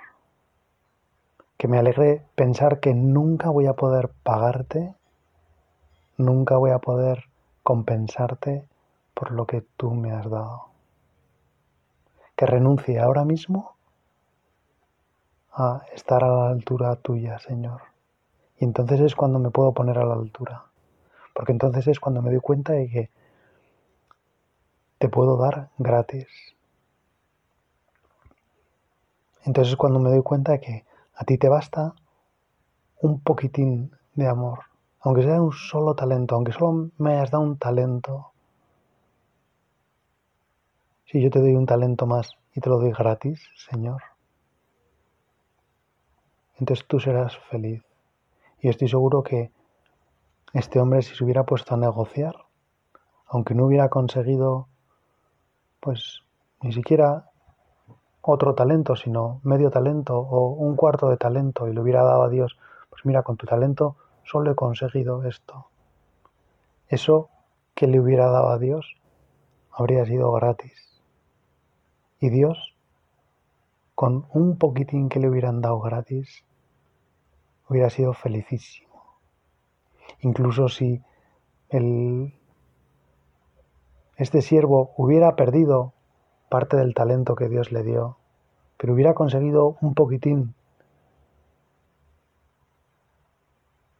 Que 1.57 1.67
me 1.67 1.77
alegre 1.77 2.21
pensar 2.33 2.79
que 2.79 2.93
nunca 2.93 3.49
voy 3.49 3.67
a 3.67 3.73
poder 3.73 4.09
pagarte, 4.23 4.95
nunca 6.15 6.55
voy 6.55 6.71
a 6.71 6.79
poder 6.79 7.25
compensarte 7.61 8.63
por 9.13 9.31
lo 9.31 9.45
que 9.45 9.65
tú 9.75 9.91
me 9.91 10.13
has 10.13 10.29
dado. 10.29 10.67
Que 12.37 12.45
renuncie 12.45 13.01
ahora 13.01 13.25
mismo 13.25 13.75
a 15.51 15.81
estar 15.93 16.23
a 16.23 16.29
la 16.29 16.47
altura 16.51 16.95
tuya, 16.95 17.37
Señor. 17.39 17.81
Y 18.59 18.63
entonces 18.63 19.01
es 19.01 19.13
cuando 19.13 19.39
me 19.39 19.51
puedo 19.51 19.73
poner 19.73 19.97
a 19.97 20.05
la 20.05 20.13
altura. 20.13 20.63
Porque 21.33 21.51
entonces 21.51 21.85
es 21.87 21.99
cuando 21.99 22.21
me 22.21 22.31
doy 22.31 22.39
cuenta 22.39 22.71
de 22.71 22.87
que 22.87 23.09
te 25.03 25.09
puedo 25.09 25.35
dar 25.35 25.67
gratis. 25.77 26.27
Entonces 29.43 29.75
cuando 29.75 29.99
me 29.99 30.09
doy 30.09 30.23
cuenta 30.23 30.53
de 30.53 30.61
que 30.61 30.85
a 31.13 31.25
ti 31.25 31.37
te 31.37 31.49
basta 31.49 31.93
un 33.01 33.19
poquitín 33.19 33.91
de 34.15 34.29
amor, 34.29 34.59
aunque 35.01 35.23
sea 35.23 35.41
un 35.41 35.51
solo 35.51 35.93
talento, 35.93 36.35
aunque 36.35 36.53
solo 36.53 36.89
me 36.97 37.15
hayas 37.15 37.31
dado 37.31 37.43
un 37.43 37.57
talento. 37.57 38.31
Si 41.03 41.21
yo 41.21 41.29
te 41.29 41.41
doy 41.41 41.53
un 41.53 41.65
talento 41.65 42.05
más 42.05 42.37
y 42.53 42.61
te 42.61 42.69
lo 42.69 42.79
doy 42.79 42.93
gratis, 42.93 43.41
Señor, 43.69 44.01
entonces 46.61 46.87
tú 46.87 47.01
serás 47.01 47.37
feliz. 47.49 47.83
Y 48.61 48.69
estoy 48.69 48.87
seguro 48.87 49.21
que 49.21 49.51
este 50.53 50.79
hombre 50.79 51.01
si 51.01 51.13
se 51.13 51.25
hubiera 51.25 51.43
puesto 51.43 51.73
a 51.73 51.77
negociar, 51.77 52.35
aunque 53.27 53.53
no 53.53 53.65
hubiera 53.65 53.89
conseguido, 53.89 54.69
pues 55.83 56.21
ni 56.61 56.71
siquiera 56.71 57.29
otro 58.21 58.55
talento, 58.55 58.95
sino 58.95 59.41
medio 59.43 59.69
talento 59.69 60.17
o 60.17 60.53
un 60.53 60.77
cuarto 60.77 61.09
de 61.09 61.17
talento 61.17 61.67
y 61.67 61.73
le 61.73 61.81
hubiera 61.81 62.03
dado 62.03 62.23
a 62.23 62.29
Dios, 62.29 62.57
pues 62.89 63.05
mira, 63.05 63.21
con 63.23 63.35
tu 63.35 63.45
talento 63.45 63.97
solo 64.23 64.51
he 64.51 64.55
conseguido 64.55 65.25
esto. 65.25 65.67
Eso 66.87 67.29
que 67.75 67.87
le 67.87 67.99
hubiera 67.99 68.27
dado 68.27 68.47
a 68.49 68.59
Dios 68.59 68.95
habría 69.71 70.05
sido 70.05 70.31
gratis. 70.31 71.01
Y 72.21 72.29
Dios, 72.29 72.73
con 73.93 74.25
un 74.31 74.57
poquitín 74.57 75.09
que 75.09 75.19
le 75.19 75.27
hubieran 75.27 75.59
dado 75.59 75.81
gratis, 75.81 76.45
hubiera 77.67 77.89
sido 77.89 78.13
felicísimo. 78.13 79.17
Incluso 80.21 80.69
si 80.69 81.01
el, 81.67 82.33
este 84.17 84.41
siervo 84.41 84.93
hubiera 84.97 85.35
perdido 85.35 85.93
parte 86.49 86.77
del 86.77 86.93
talento 86.93 87.35
que 87.35 87.49
Dios 87.49 87.71
le 87.71 87.83
dio, 87.83 88.17
pero 88.77 88.93
hubiera 88.93 89.13
conseguido 89.13 89.77
un 89.81 89.95
poquitín, 89.95 90.53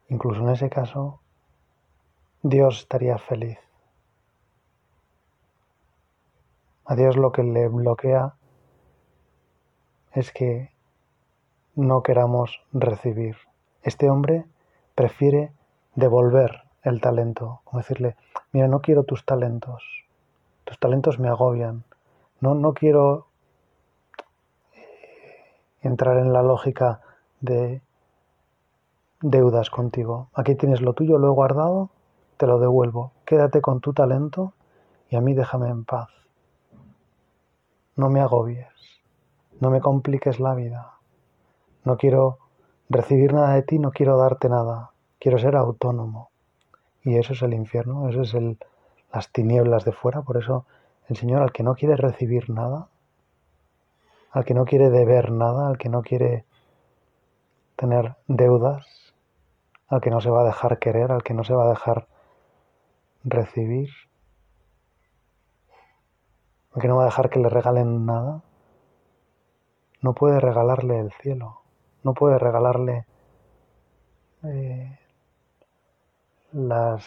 incluso 0.10 0.42
en 0.42 0.50
ese 0.50 0.70
caso, 0.70 1.20
Dios 2.44 2.80
estaría 2.80 3.18
feliz. 3.18 3.58
A 6.86 6.96
Dios 6.96 7.16
lo 7.16 7.32
que 7.32 7.44
le 7.44 7.68
bloquea 7.70 8.36
es 10.12 10.32
que 10.32 10.72
no 11.76 12.04
queramos 12.04 12.62
recibir. 12.72 13.38
Este 13.82 14.10
hombre 14.10 14.46
prefiere 14.94 15.54
devolver 15.96 16.64
el 16.84 17.02
talento, 17.02 17.62
como 17.64 17.80
decirle, 17.80 18.16
mira, 18.52 18.68
no 18.68 18.82
quiero 18.82 19.04
tus 19.04 19.26
talentos, 19.26 20.03
tus 20.66 20.80
talentos 20.80 21.20
me 21.20 21.28
agobian, 21.28 21.84
no, 22.40 22.56
no 22.56 22.74
quiero 22.74 23.28
eh, 24.74 24.82
entrar 25.82 26.18
en 26.18 26.34
la 26.34 26.42
lógica 26.42 27.02
de 27.42 27.82
deudas 29.22 29.70
contigo. 29.70 30.28
Aquí 30.34 30.56
tienes 30.56 30.82
lo 30.82 30.94
tuyo, 30.94 31.18
lo 31.18 31.28
he 31.28 31.32
guardado, 31.32 31.90
te 32.38 32.48
lo 32.48 32.60
devuelvo. 32.60 33.12
Quédate 33.26 33.62
con 33.62 33.80
tu 33.80 33.94
talento 33.94 34.54
y 35.10 35.16
a 35.16 35.22
mí 35.22 35.34
déjame 35.34 35.70
en 35.70 35.86
paz. 35.86 36.10
No 37.96 38.10
me 38.10 38.20
agobies, 38.20 38.68
no 39.60 39.70
me 39.70 39.80
compliques 39.80 40.40
la 40.40 40.56
vida. 40.56 40.94
No 41.86 41.98
quiero 41.98 42.40
recibir 42.90 43.34
nada 43.34 43.54
de 43.54 43.64
ti, 43.64 43.80
no 43.80 43.92
quiero 43.92 44.18
darte 44.18 44.50
nada, 44.50 44.92
quiero 45.20 45.38
ser 45.38 45.56
autónomo. 45.56 46.30
Y 47.04 47.18
eso 47.18 47.34
es 47.34 47.42
el 47.42 47.54
infierno, 47.54 48.10
eso 48.10 48.22
es 48.22 48.34
el, 48.34 48.58
las 49.14 49.32
tinieblas 49.32 49.86
de 49.86 49.92
fuera, 49.92 50.22
por 50.24 50.38
eso 50.38 50.66
el 51.08 51.16
Señor 51.16 51.42
al 51.42 51.52
que 51.52 51.64
no 51.64 51.76
quiere 51.76 51.96
recibir 51.96 52.50
nada, 52.50 52.90
al 54.32 54.46
que 54.46 54.54
no 54.54 54.66
quiere 54.66 54.90
deber 54.90 55.32
nada, 55.32 55.68
al 55.68 55.78
que 55.78 55.90
no 55.90 56.02
quiere 56.02 56.46
tener 57.76 58.16
deudas, 58.28 58.86
al 59.88 60.02
que 60.02 60.10
no 60.10 60.20
se 60.20 60.30
va 60.30 60.42
a 60.42 60.46
dejar 60.46 60.80
querer, 60.80 61.12
al 61.12 61.24
que 61.24 61.34
no 61.34 61.44
se 61.44 61.54
va 61.54 61.66
a 61.66 61.70
dejar 61.70 62.08
recibir, 63.24 63.90
al 66.74 66.82
que 66.82 66.88
no 66.88 66.98
va 66.98 67.04
a 67.04 67.06
dejar 67.06 67.30
que 67.30 67.40
le 67.40 67.50
regalen 67.50 68.06
nada, 68.06 68.42
no 70.02 70.14
puede 70.14 70.40
regalarle 70.40 71.00
el 71.00 71.12
cielo 71.14 71.64
no 72.04 72.14
puede 72.14 72.38
regalarle 72.38 73.06
eh, 74.44 75.00
las, 76.52 77.06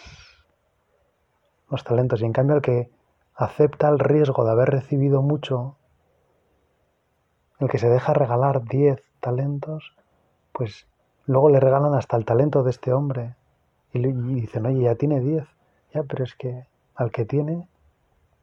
los 1.71 1.85
talentos. 1.85 2.21
Y 2.23 2.25
en 2.25 2.33
cambio, 2.33 2.57
el 2.57 2.63
que 2.63 2.91
acepta 3.35 3.89
el 3.89 3.99
riesgo 3.99 4.45
de 4.45 4.53
haber 4.53 4.71
recibido 4.71 5.23
mucho, 5.23 5.77
el 7.59 7.69
que 7.69 7.79
se 7.79 7.89
deja 7.89 8.13
regalar 8.15 8.65
10 8.65 9.03
talentos, 9.21 9.95
pues 10.53 10.87
luego 11.27 11.51
le 11.51 11.61
regalan 11.61 11.95
hasta 11.95 12.17
el 12.17 12.25
talento 12.25 12.63
de 12.63 12.71
este 12.71 12.93
hombre. 12.93 13.35
Y, 13.93 13.99
y 14.07 14.13
dicen, 14.13 14.67
oye, 14.67 14.83
ya 14.83 14.95
tiene 14.95 15.21
10. 15.21 15.45
Ya, 15.95 16.03
pero 16.03 16.25
es 16.25 16.35
que 16.35 16.67
al 16.95 17.11
que 17.11 17.25
tiene, 17.25 17.69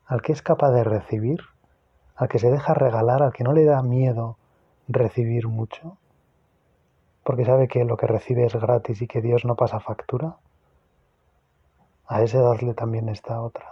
al 0.05 0.21
que 0.21 0.31
es 0.31 0.41
capaz 0.41 0.71
de 0.71 0.83
recibir, 0.83 1.41
al 2.15 2.27
que 2.27 2.39
se 2.39 2.51
deja 2.51 2.73
regalar, 2.73 3.23
al 3.23 3.33
que 3.33 3.43
no 3.43 3.53
le 3.53 3.65
da 3.65 3.81
miedo 3.81 4.37
recibir 4.87 5.47
mucho, 5.47 5.97
porque 7.23 7.45
sabe 7.45 7.67
que 7.67 7.83
lo 7.85 7.97
que 7.97 8.07
recibe 8.07 8.45
es 8.45 8.55
gratis 8.55 9.01
y 9.01 9.07
que 9.07 9.21
Dios 9.21 9.45
no 9.45 9.55
pasa 9.55 9.79
factura, 9.79 10.37
a 12.07 12.21
ese 12.21 12.37
dadle 12.37 12.73
también 12.73 13.09
esta 13.09 13.41
otra. 13.41 13.65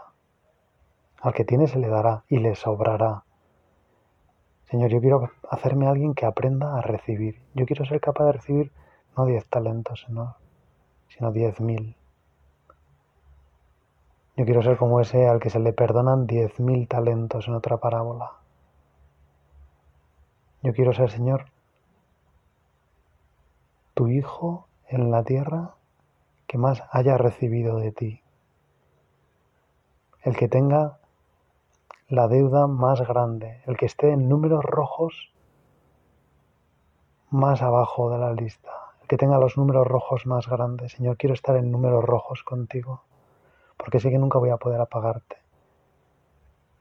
Al 1.22 1.34
que 1.34 1.46
tiene 1.46 1.68
se 1.68 1.80
le 1.80 1.88
dará 1.88 2.24
y 2.28 2.38
le 2.38 2.56
sobrará. 2.56 3.24
Señor, 4.66 4.90
yo 4.90 5.02
quiero 5.02 5.30
hacerme 5.50 5.88
alguien 5.88 6.14
que 6.14 6.26
aprenda 6.26 6.78
a 6.78 6.82
recibir. 6.82 7.42
Yo 7.54 7.66
quiero 7.66 7.86
ser 7.86 8.00
capaz 8.00 8.26
de 8.26 8.32
recibir 8.32 8.72
no 9.18 9.26
diez 9.26 9.48
talentos, 9.48 10.08
sino 11.10 11.32
diez 11.32 11.60
mil. 11.60 11.96
Yo 14.38 14.46
quiero 14.46 14.64
ser 14.64 14.78
como 14.78 15.02
ese 15.02 15.28
al 15.28 15.40
que 15.40 15.50
se 15.50 15.60
le 15.60 15.74
perdonan 15.74 16.26
diez 16.26 16.60
mil 16.60 16.88
talentos 16.88 17.48
en 17.48 17.54
otra 17.54 17.78
parábola. 17.78 18.32
Yo 20.64 20.74
quiero 20.74 20.94
ser, 20.94 21.12
Señor, 21.12 21.46
tu 23.94 24.08
Hijo 24.08 24.68
en 24.88 25.12
la 25.12 25.24
tierra 25.24 25.76
que 26.52 26.58
más 26.58 26.84
haya 26.92 27.18
recibido 27.18 27.78
de 27.78 27.94
ti. 27.94 28.22
El 30.22 30.36
que 30.36 30.50
tenga 30.50 30.98
la 32.10 32.28
deuda 32.28 32.68
más 32.68 33.00
grande, 33.08 33.62
el 33.68 33.78
que 33.78 33.86
esté 33.86 34.12
en 34.12 34.28
números 34.28 34.62
rojos 34.62 35.32
más 37.30 37.62
abajo 37.62 38.10
de 38.10 38.18
la 38.18 38.34
lista, 38.34 38.70
el 39.02 39.08
que 39.08 39.16
tenga 39.16 39.40
los 39.40 39.56
números 39.56 39.88
rojos 39.88 40.26
más 40.26 40.50
grandes. 40.50 40.92
Señor, 40.92 41.16
quiero 41.16 41.36
estar 41.36 41.56
en 41.56 41.72
números 41.72 42.04
rojos 42.04 42.44
contigo, 42.44 43.04
porque 43.78 44.02
sé 44.02 44.10
que 44.10 44.20
nunca 44.20 44.38
voy 44.38 44.50
a 44.50 44.58
poder 44.58 44.82
apagarte, 44.82 45.38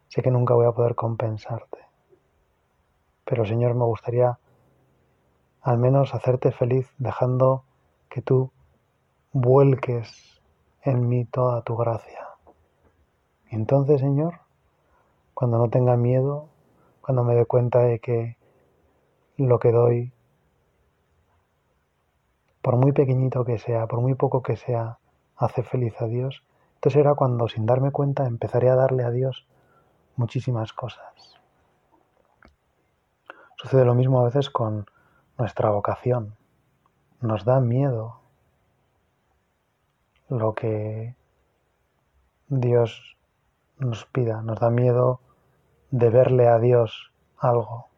sé 0.09 0.20
que 0.20 0.33
nunca 0.33 0.54
voy 0.54 0.66
a 0.66 0.72
poder 0.72 0.96
compensarte. 0.96 1.78
Pero 3.24 3.44
Señor, 3.44 3.76
me 3.76 3.85
gustaría 3.85 4.37
al 5.62 5.78
menos 5.78 6.12
hacerte 6.12 6.50
feliz 6.50 6.92
dejando 6.98 7.62
que 8.09 8.20
tú 8.20 8.50
vuelques 9.33 10.40
en 10.83 11.09
mí 11.09 11.25
toda 11.25 11.62
tu 11.62 11.77
gracia. 11.77 12.27
Y 13.51 13.57
entonces, 13.57 14.01
Señor, 14.01 14.40
cuando 15.35 15.59
no 15.59 15.69
tenga 15.69 15.97
miedo, 15.97 16.49
cuando 17.01 17.25
me 17.25 17.35
dé 17.35 17.47
cuenta 17.47 17.81
de 17.81 17.99
que 17.99 18.37
lo 19.37 19.59
que 19.59 19.73
doy, 19.73 20.12
por 22.62 22.77
muy 22.77 22.93
pequeñito 22.93 23.45
que 23.45 23.59
sea, 23.59 23.87
por 23.87 24.01
muy 24.01 24.14
poco 24.14 24.43
que 24.43 24.57
sea, 24.57 24.99
hace 25.37 25.62
feliz 25.62 25.95
a 26.01 26.07
Dios, 26.07 26.43
entonces 26.75 27.01
será 27.01 27.14
cuando 27.14 27.49
sin 27.49 27.66
darme 27.66 27.90
cuenta 27.90 28.27
empezaré 28.27 28.69
a 28.71 28.75
darle 28.75 29.05
a 29.05 29.11
Dios 29.11 29.47
muchísimas 30.16 30.73
cosas. 30.73 31.40
Sucede 33.57 33.85
lo 33.85 33.95
mismo 33.95 34.21
a 34.21 34.25
veces 34.25 34.51
con 34.51 34.87
nuestra 35.38 35.71
vocación. 35.71 36.37
Nos 37.21 37.45
da 37.45 37.61
miedo 37.61 38.19
lo 40.31 40.55
que 40.55 41.16
Dios 42.49 43.16
nos 43.79 44.07
pida, 44.07 44.43
nos 44.43 44.61
da 44.61 44.71
miedo 44.71 45.21
de 45.90 46.09
verle 46.09 46.47
a 46.49 46.59
Dios 46.59 47.12
algo. 47.37 47.88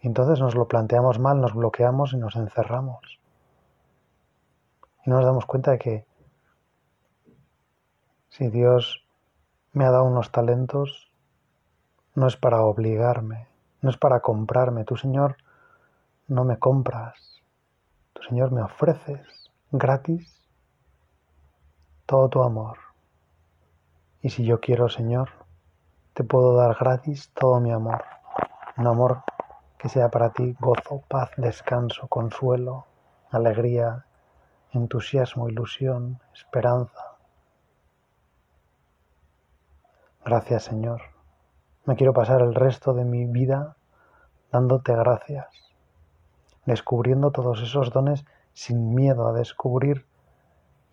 Y 0.00 0.06
entonces 0.06 0.40
nos 0.40 0.54
lo 0.54 0.66
planteamos 0.68 1.18
mal, 1.18 1.40
nos 1.40 1.54
bloqueamos 1.54 2.14
y 2.14 2.16
nos 2.16 2.36
encerramos. 2.36 3.20
Y 5.04 5.10
nos 5.10 5.24
damos 5.24 5.44
cuenta 5.44 5.72
de 5.72 5.78
que 5.78 6.06
si 8.30 8.48
Dios 8.48 9.04
me 9.72 9.84
ha 9.84 9.90
dado 9.90 10.04
unos 10.04 10.32
talentos, 10.32 11.12
no 12.14 12.26
es 12.26 12.36
para 12.36 12.62
obligarme, 12.62 13.48
no 13.82 13.90
es 13.90 13.98
para 13.98 14.20
comprarme. 14.20 14.84
Tu 14.84 14.96
Señor 14.96 15.36
no 16.26 16.44
me 16.44 16.58
compras, 16.58 17.42
tu 18.14 18.22
Señor 18.22 18.50
me 18.50 18.62
ofreces 18.62 19.50
gratis 19.70 20.43
todo 22.06 22.28
tu 22.28 22.42
amor. 22.42 22.78
Y 24.20 24.30
si 24.30 24.44
yo 24.44 24.60
quiero, 24.60 24.88
Señor, 24.88 25.30
te 26.14 26.24
puedo 26.24 26.54
dar 26.54 26.76
gratis 26.78 27.30
todo 27.34 27.60
mi 27.60 27.72
amor. 27.72 28.04
Un 28.76 28.86
amor 28.86 29.22
que 29.78 29.88
sea 29.88 30.08
para 30.08 30.30
ti 30.32 30.56
gozo, 30.58 31.02
paz, 31.08 31.30
descanso, 31.36 32.08
consuelo, 32.08 32.86
alegría, 33.30 34.06
entusiasmo, 34.72 35.48
ilusión, 35.48 36.20
esperanza. 36.32 37.16
Gracias 40.24 40.64
Señor. 40.64 41.02
Me 41.84 41.96
quiero 41.96 42.14
pasar 42.14 42.40
el 42.40 42.54
resto 42.54 42.94
de 42.94 43.04
mi 43.04 43.26
vida 43.26 43.76
dándote 44.50 44.94
gracias, 44.94 45.48
descubriendo 46.64 47.30
todos 47.30 47.60
esos 47.60 47.90
dones 47.90 48.24
sin 48.54 48.94
miedo 48.94 49.28
a 49.28 49.32
descubrir 49.32 50.06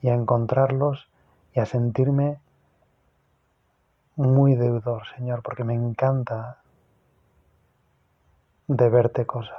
y 0.01 0.09
a 0.09 0.13
encontrarlos 0.13 1.07
y 1.53 1.59
a 1.59 1.65
sentirme 1.65 2.39
muy 4.15 4.55
deudor, 4.55 5.03
Señor, 5.15 5.41
porque 5.41 5.63
me 5.63 5.73
encanta 5.73 6.57
de 8.67 8.89
verte 8.89 9.25
cosas. 9.25 9.57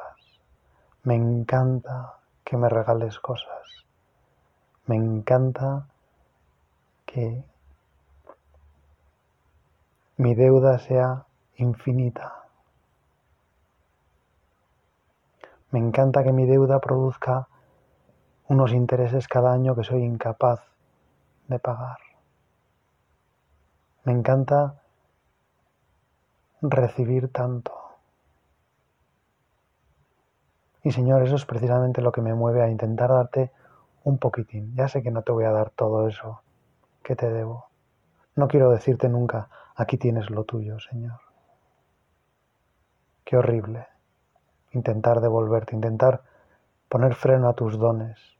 Me 1.04 1.14
encanta 1.14 2.14
que 2.44 2.56
me 2.56 2.68
regales 2.68 3.18
cosas. 3.18 3.62
Me 4.86 4.96
encanta 4.96 5.86
que 7.06 7.44
mi 10.16 10.34
deuda 10.34 10.78
sea 10.78 11.24
infinita. 11.56 12.34
Me 15.70 15.78
encanta 15.78 16.22
que 16.22 16.32
mi 16.32 16.46
deuda 16.46 16.80
produzca 16.80 17.48
unos 18.52 18.74
intereses 18.74 19.28
cada 19.28 19.50
año 19.50 19.74
que 19.74 19.82
soy 19.82 20.02
incapaz 20.04 20.60
de 21.48 21.58
pagar. 21.58 21.96
Me 24.04 24.12
encanta 24.12 24.74
recibir 26.60 27.32
tanto. 27.32 27.72
Y 30.84 30.92
Señor, 30.92 31.22
eso 31.22 31.36
es 31.36 31.46
precisamente 31.46 32.02
lo 32.02 32.12
que 32.12 32.20
me 32.20 32.34
mueve 32.34 32.60
a 32.60 32.68
intentar 32.68 33.08
darte 33.08 33.50
un 34.04 34.18
poquitín. 34.18 34.74
Ya 34.76 34.86
sé 34.86 35.02
que 35.02 35.10
no 35.10 35.22
te 35.22 35.32
voy 35.32 35.44
a 35.44 35.52
dar 35.52 35.70
todo 35.70 36.06
eso 36.06 36.42
que 37.02 37.16
te 37.16 37.30
debo. 37.30 37.68
No 38.36 38.48
quiero 38.48 38.70
decirte 38.70 39.08
nunca, 39.08 39.48
aquí 39.74 39.96
tienes 39.96 40.28
lo 40.28 40.44
tuyo, 40.44 40.78
Señor. 40.78 41.20
Qué 43.24 43.38
horrible. 43.38 43.86
Intentar 44.72 45.22
devolverte, 45.22 45.74
intentar 45.74 46.22
poner 46.90 47.14
freno 47.14 47.48
a 47.48 47.54
tus 47.54 47.78
dones. 47.78 48.31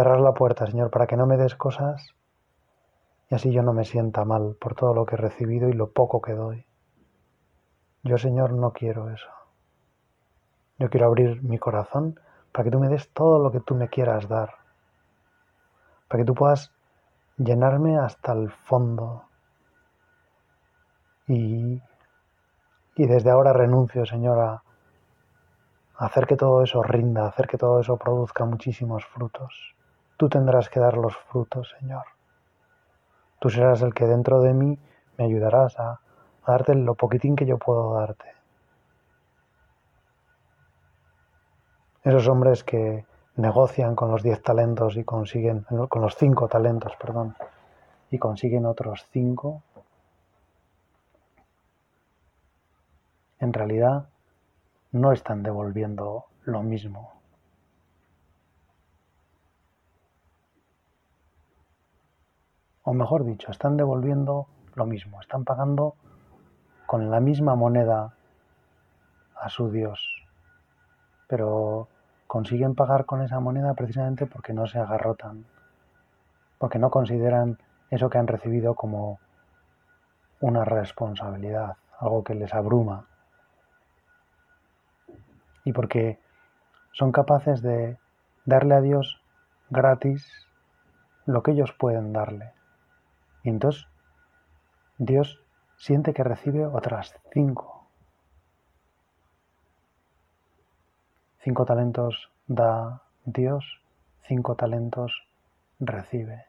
Cerrar 0.00 0.20
la 0.20 0.32
puerta, 0.32 0.66
Señor, 0.66 0.88
para 0.90 1.06
que 1.06 1.14
no 1.14 1.26
me 1.26 1.36
des 1.36 1.54
cosas 1.56 2.14
y 3.28 3.34
así 3.34 3.52
yo 3.52 3.62
no 3.62 3.74
me 3.74 3.84
sienta 3.84 4.24
mal 4.24 4.56
por 4.58 4.74
todo 4.74 4.94
lo 4.94 5.04
que 5.04 5.16
he 5.16 5.18
recibido 5.18 5.68
y 5.68 5.74
lo 5.74 5.90
poco 5.90 6.22
que 6.22 6.32
doy. 6.32 6.64
Yo, 8.02 8.16
Señor, 8.16 8.54
no 8.54 8.72
quiero 8.72 9.10
eso. 9.10 9.28
Yo 10.78 10.88
quiero 10.88 11.04
abrir 11.04 11.42
mi 11.42 11.58
corazón 11.58 12.18
para 12.50 12.64
que 12.64 12.70
tú 12.70 12.80
me 12.80 12.88
des 12.88 13.12
todo 13.12 13.38
lo 13.40 13.52
que 13.52 13.60
tú 13.60 13.74
me 13.74 13.90
quieras 13.90 14.26
dar, 14.26 14.54
para 16.08 16.22
que 16.22 16.26
tú 16.26 16.34
puedas 16.34 16.72
llenarme 17.36 17.98
hasta 17.98 18.32
el 18.32 18.50
fondo. 18.50 19.24
Y, 21.28 21.82
y 22.96 23.06
desde 23.06 23.28
ahora 23.28 23.52
renuncio, 23.52 24.06
Señor, 24.06 24.38
a, 24.38 24.62
hacer 25.98 26.26
que 26.26 26.36
todo 26.36 26.62
eso 26.62 26.82
rinda, 26.82 27.24
a 27.24 27.28
hacer 27.28 27.46
que 27.46 27.58
todo 27.58 27.80
eso 27.80 27.98
produzca 27.98 28.46
muchísimos 28.46 29.04
frutos. 29.04 29.74
Tú 30.20 30.28
tendrás 30.28 30.68
que 30.68 30.80
dar 30.80 30.98
los 30.98 31.16
frutos, 31.16 31.74
Señor. 31.80 32.04
Tú 33.38 33.48
serás 33.48 33.80
el 33.80 33.94
que 33.94 34.04
dentro 34.04 34.42
de 34.42 34.52
mí 34.52 34.78
me 35.16 35.24
ayudarás 35.24 35.80
a, 35.80 36.00
darte 36.46 36.74
lo 36.74 36.94
poquitín 36.94 37.36
que 37.36 37.46
yo 37.46 37.56
puedo 37.56 37.94
darte. 37.94 38.26
Esos 42.04 42.28
hombres 42.28 42.64
que 42.64 43.06
negocian 43.36 43.94
con 43.94 44.10
los 44.10 44.22
diez 44.22 44.42
talentos 44.42 44.98
y 44.98 45.04
consiguen, 45.04 45.64
con 45.88 46.02
los 46.02 46.14
cinco 46.16 46.48
talentos, 46.48 46.92
perdón, 47.00 47.34
y 48.10 48.18
consiguen 48.18 48.66
otros 48.66 49.06
cinco, 49.12 49.62
en 53.38 53.54
realidad 53.54 54.10
no 54.92 55.12
están 55.12 55.42
devolviendo 55.42 56.26
lo 56.44 56.62
mismo. 56.62 57.19
O 62.82 62.94
mejor 62.94 63.24
dicho, 63.24 63.50
están 63.50 63.76
devolviendo 63.76 64.46
lo 64.74 64.86
mismo, 64.86 65.20
están 65.20 65.44
pagando 65.44 65.94
con 66.86 67.10
la 67.10 67.20
misma 67.20 67.54
moneda 67.54 68.14
a 69.36 69.48
su 69.48 69.70
Dios, 69.70 70.26
pero 71.28 71.88
consiguen 72.26 72.74
pagar 72.74 73.04
con 73.04 73.22
esa 73.22 73.40
moneda 73.40 73.74
precisamente 73.74 74.26
porque 74.26 74.52
no 74.52 74.66
se 74.66 74.78
agarrotan, 74.78 75.44
porque 76.58 76.78
no 76.78 76.90
consideran 76.90 77.58
eso 77.90 78.08
que 78.08 78.18
han 78.18 78.26
recibido 78.26 78.74
como 78.74 79.18
una 80.40 80.64
responsabilidad, 80.64 81.76
algo 81.98 82.24
que 82.24 82.34
les 82.34 82.54
abruma, 82.54 83.06
y 85.64 85.72
porque 85.72 86.18
son 86.92 87.12
capaces 87.12 87.62
de 87.62 87.98
darle 88.44 88.74
a 88.74 88.80
Dios 88.80 89.20
gratis 89.68 90.26
lo 91.26 91.42
que 91.42 91.52
ellos 91.52 91.72
pueden 91.72 92.12
darle. 92.12 92.52
Entonces 93.44 93.86
Dios 94.98 95.40
siente 95.76 96.12
que 96.12 96.24
recibe 96.24 96.66
otras 96.66 97.14
cinco. 97.32 97.86
Cinco 101.38 101.64
talentos 101.64 102.30
da 102.46 103.02
Dios, 103.24 103.80
cinco 104.28 104.56
talentos 104.56 105.26
recibe. 105.78 106.44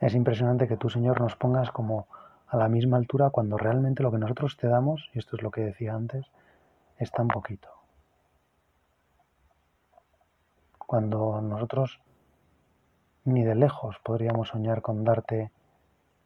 Es 0.00 0.14
impresionante 0.14 0.68
que 0.68 0.76
tú, 0.76 0.90
Señor, 0.90 1.20
nos 1.20 1.36
pongas 1.36 1.70
como 1.70 2.06
a 2.48 2.56
la 2.56 2.68
misma 2.68 2.98
altura 2.98 3.30
cuando 3.30 3.56
realmente 3.56 4.02
lo 4.02 4.10
que 4.10 4.18
nosotros 4.18 4.56
te 4.56 4.68
damos, 4.68 5.10
y 5.14 5.18
esto 5.18 5.36
es 5.36 5.42
lo 5.42 5.50
que 5.50 5.62
decía 5.62 5.94
antes, 5.94 6.26
es 6.98 7.10
tan 7.10 7.28
poquito. 7.28 7.77
Cuando 10.88 11.42
nosotros 11.42 12.00
ni 13.24 13.44
de 13.44 13.54
lejos 13.54 13.98
podríamos 14.02 14.48
soñar 14.48 14.80
con 14.80 15.04
darte 15.04 15.52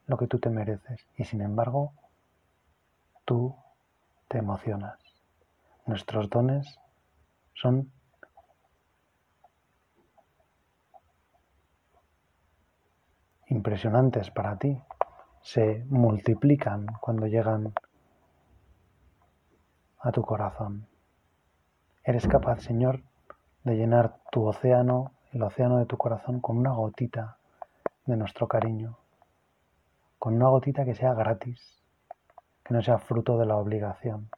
lo 0.06 0.16
que 0.16 0.28
tú 0.28 0.38
te 0.38 0.50
mereces 0.50 1.04
y 1.16 1.24
sin 1.24 1.40
embargo 1.40 1.92
tú 3.24 3.56
te 4.28 4.38
emocionas. 4.38 5.00
Nuestros 5.84 6.30
dones 6.30 6.78
son 7.54 7.90
impresionantes 13.48 14.30
para 14.30 14.56
ti, 14.58 14.80
se 15.40 15.84
multiplican 15.88 16.86
cuando 17.00 17.26
llegan 17.26 17.74
a 19.98 20.12
tu 20.12 20.22
corazón. 20.22 20.86
Eres 22.04 22.28
capaz, 22.28 22.60
Señor, 22.60 23.02
de 23.64 23.76
llenar 23.76 24.16
tu 24.30 24.44
océano, 24.46 25.12
el 25.32 25.42
océano 25.42 25.78
de 25.78 25.86
tu 25.86 25.96
corazón, 25.96 26.40
con 26.40 26.58
una 26.58 26.72
gotita 26.72 27.36
de 28.06 28.16
nuestro 28.16 28.48
cariño, 28.48 28.98
con 30.18 30.34
una 30.34 30.48
gotita 30.48 30.84
que 30.84 30.94
sea 30.94 31.14
gratis, 31.14 31.80
que 32.64 32.74
no 32.74 32.82
sea 32.82 32.98
fruto 32.98 33.38
de 33.38 33.46
la 33.46 33.56
obligación, 33.56 34.30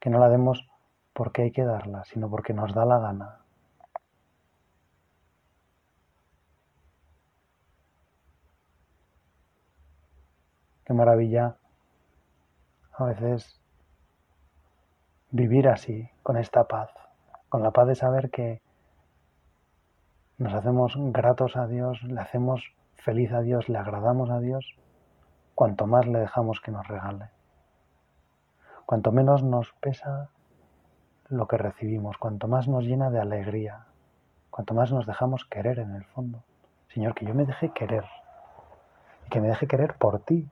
que 0.00 0.08
no 0.08 0.18
la 0.18 0.28
demos 0.28 0.66
porque 1.12 1.42
hay 1.42 1.50
que 1.50 1.64
darla, 1.64 2.04
sino 2.04 2.30
porque 2.30 2.54
nos 2.54 2.74
da 2.74 2.84
la 2.84 2.98
gana. 2.98 3.40
Qué 10.84 10.92
maravilla 10.94 11.56
a 12.92 13.04
veces 13.04 13.60
vivir 15.30 15.68
así, 15.68 16.08
con 16.22 16.38
esta 16.38 16.64
paz 16.64 17.05
con 17.56 17.62
la 17.62 17.70
paz 17.70 17.86
de 17.86 17.94
saber 17.94 18.28
que 18.28 18.60
nos 20.36 20.52
hacemos 20.52 20.92
gratos 20.98 21.56
a 21.56 21.66
Dios, 21.66 22.02
le 22.02 22.20
hacemos 22.20 22.62
feliz 22.96 23.32
a 23.32 23.40
Dios, 23.40 23.70
le 23.70 23.78
agradamos 23.78 24.28
a 24.28 24.40
Dios, 24.40 24.76
cuanto 25.54 25.86
más 25.86 26.06
le 26.06 26.18
dejamos 26.18 26.60
que 26.60 26.70
nos 26.70 26.86
regale. 26.86 27.30
Cuanto 28.84 29.10
menos 29.10 29.42
nos 29.42 29.72
pesa 29.80 30.28
lo 31.30 31.48
que 31.48 31.56
recibimos, 31.56 32.18
cuanto 32.18 32.46
más 32.46 32.68
nos 32.68 32.84
llena 32.84 33.08
de 33.08 33.20
alegría, 33.20 33.86
cuanto 34.50 34.74
más 34.74 34.92
nos 34.92 35.06
dejamos 35.06 35.46
querer 35.46 35.78
en 35.78 35.94
el 35.94 36.04
fondo. 36.04 36.44
Señor, 36.92 37.14
que 37.14 37.24
yo 37.24 37.32
me 37.32 37.46
deje 37.46 37.70
querer 37.70 38.04
y 39.24 39.30
que 39.30 39.40
me 39.40 39.48
deje 39.48 39.66
querer 39.66 39.94
por 39.94 40.18
ti 40.18 40.46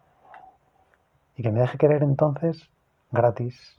y 1.37 1.43
que 1.43 1.53
me 1.53 1.61
deje 1.61 1.77
querer 1.77 2.03
entonces 2.03 2.71
gratis, 3.12 3.79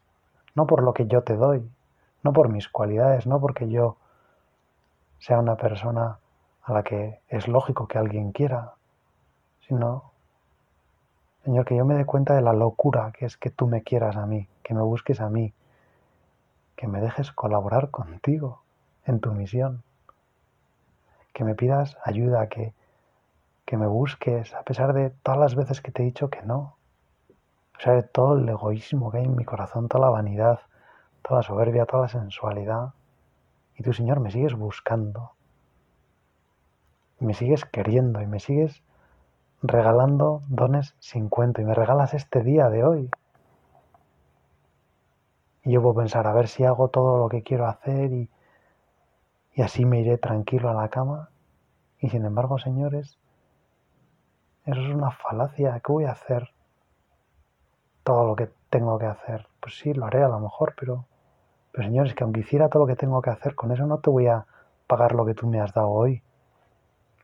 no 0.54 0.68
por 0.68 0.84
lo 0.84 0.94
que 0.94 1.08
yo 1.08 1.24
te 1.24 1.34
doy, 1.36 1.68
no 2.26 2.34
por 2.34 2.50
mis 2.50 2.68
cualidades, 2.68 3.28
no 3.28 3.40
porque 3.40 3.70
yo 3.70 3.98
sea 5.20 5.38
una 5.38 5.58
persona 5.58 6.18
a 6.64 6.74
la 6.74 6.82
que 6.82 7.22
es 7.30 7.48
lógico 7.48 7.88
que 7.88 8.00
alguien 8.00 8.32
quiera, 8.32 8.74
sino 9.68 10.12
Señor, 11.44 11.66
que 11.66 11.76
yo 11.76 11.86
me 11.86 11.94
dé 11.94 12.06
cuenta 12.06 12.34
de 12.34 12.42
la 12.42 12.54
locura 12.54 13.12
que 13.12 13.28
es 13.28 13.38
que 13.38 13.52
tú 13.52 13.68
me 13.68 13.84
quieras 13.84 14.16
a 14.16 14.26
mí, 14.26 14.50
que 14.64 14.74
me 14.74 14.82
busques 14.82 15.22
a 15.22 15.30
mí, 15.30 15.54
que 16.76 16.88
me 16.88 17.00
dejes 17.00 17.32
colaborar 17.32 17.92
contigo 17.92 18.64
en 19.06 19.20
tu 19.20 19.32
misión, 19.32 19.84
que 21.32 21.44
me 21.44 21.54
pidas 21.54 21.96
ayuda, 22.04 22.50
que, 22.50 22.74
que 23.66 23.78
me 23.78 23.86
busques, 23.86 24.52
a 24.56 24.64
pesar 24.64 24.94
de 24.94 25.12
todas 25.12 25.40
las 25.40 25.54
veces 25.54 25.80
que 25.80 25.92
te 25.92 26.02
he 26.02 26.06
dicho 26.06 26.32
que 26.32 26.42
no, 26.42 26.76
a 27.76 27.78
pesar 27.78 27.96
de 27.98 28.04
todo 28.04 28.40
el 28.40 28.50
egoísmo 28.50 29.12
que 29.12 29.20
hay 29.20 29.26
en 29.26 29.36
mi 29.36 29.46
corazón, 29.46 29.88
toda 29.88 30.08
la 30.08 30.12
vanidad, 30.12 30.62
toda 31.28 31.40
la 31.40 31.44
soberbia, 31.44 31.86
toda 31.86 32.04
la 32.04 32.08
sensualidad. 32.10 32.94
Y 33.76 33.84
tú, 33.84 33.94
Señor, 33.94 34.20
me 34.20 34.32
sigues 34.32 34.54
buscando, 34.54 35.32
me 37.20 37.34
sigues 37.34 37.66
queriendo 37.66 38.22
y 38.22 38.28
me 38.28 38.40
sigues 38.40 38.84
regalando 39.64 40.44
dones 40.48 40.96
sin 41.00 41.28
cuento 41.30 41.62
y 41.62 41.66
me 41.66 41.74
regalas 41.74 42.14
este 42.14 42.42
día 42.42 42.70
de 42.70 42.84
hoy. 42.84 43.10
Y 45.64 45.72
yo 45.72 45.82
puedo 45.82 45.96
pensar, 45.96 46.28
a 46.28 46.34
ver 46.34 46.48
si 46.48 46.64
hago 46.64 46.90
todo 46.90 47.18
lo 47.18 47.28
que 47.28 47.42
quiero 47.42 47.66
hacer 47.66 48.12
y, 48.12 48.30
y 49.56 49.62
así 49.64 49.84
me 49.84 50.02
iré 50.02 50.20
tranquilo 50.20 50.70
a 50.70 50.74
la 50.74 50.90
cama. 50.90 51.30
Y 52.00 52.10
sin 52.10 52.24
embargo, 52.24 52.60
señores, 52.60 53.18
eso 54.66 54.80
es 54.80 54.94
una 54.94 55.10
falacia. 55.10 55.80
¿Qué 55.80 55.92
voy 55.92 56.06
a 56.06 56.12
hacer? 56.12 56.52
Todo 58.04 58.28
lo 58.28 58.36
que 58.36 58.52
tengo 58.70 59.00
que 59.00 59.08
hacer. 59.08 59.48
Pues 59.60 59.80
sí, 59.80 59.94
lo 59.96 60.06
haré 60.06 60.22
a 60.22 60.28
lo 60.28 60.40
mejor, 60.40 60.76
pero, 60.80 61.06
pero 61.76 61.90
señores, 61.90 62.14
que 62.14 62.24
aunque 62.24 62.40
hiciera 62.40 62.70
todo 62.70 62.84
lo 62.84 62.88
que 62.88 62.96
tengo 62.96 63.22
que 63.22 63.32
hacer, 63.32 63.54
con 63.54 63.74
eso 63.74 63.86
no 63.86 63.98
te 63.98 64.10
voy 64.10 64.28
a 64.28 64.46
pagar 64.88 65.14
lo 65.14 65.26
que 65.26 65.34
tú 65.34 65.46
me 65.46 65.60
has 65.60 65.74
dado 65.74 65.90
hoy 65.90 66.22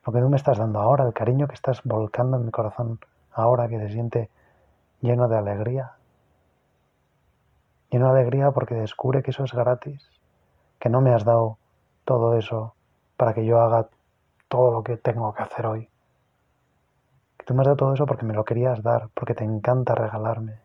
lo 0.04 0.12
que 0.12 0.20
tú 0.20 0.28
me 0.28 0.36
estás 0.36 0.58
dando 0.58 0.80
ahora, 0.80 1.04
el 1.06 1.12
cariño 1.12 1.46
que 1.46 1.54
estás 1.54 1.82
volcando 1.84 2.36
en 2.36 2.44
mi 2.44 2.50
corazón 2.50 2.98
ahora 3.32 3.68
que 3.68 3.78
se 3.78 3.88
siente 3.90 4.30
lleno 5.00 5.28
de 5.28 5.38
alegría. 5.38 5.92
Lleno 7.90 8.12
de 8.12 8.20
alegría 8.20 8.50
porque 8.50 8.74
descubre 8.74 9.22
que 9.22 9.30
eso 9.30 9.44
es 9.44 9.52
gratis, 9.52 10.10
que 10.80 10.88
no 10.88 11.00
me 11.00 11.14
has 11.14 11.24
dado 11.24 11.58
todo 12.04 12.36
eso 12.36 12.74
para 13.16 13.32
que 13.32 13.44
yo 13.44 13.60
haga 13.60 13.88
todo 14.48 14.72
lo 14.72 14.82
que 14.82 14.96
tengo 14.96 15.32
que 15.34 15.42
hacer 15.42 15.66
hoy. 15.66 15.88
Que 17.38 17.46
tú 17.46 17.54
me 17.54 17.60
has 17.60 17.66
dado 17.66 17.76
todo 17.76 17.94
eso 17.94 18.06
porque 18.06 18.26
me 18.26 18.34
lo 18.34 18.44
querías 18.44 18.82
dar, 18.82 19.08
porque 19.14 19.34
te 19.34 19.44
encanta 19.44 19.94
regalarme, 19.94 20.58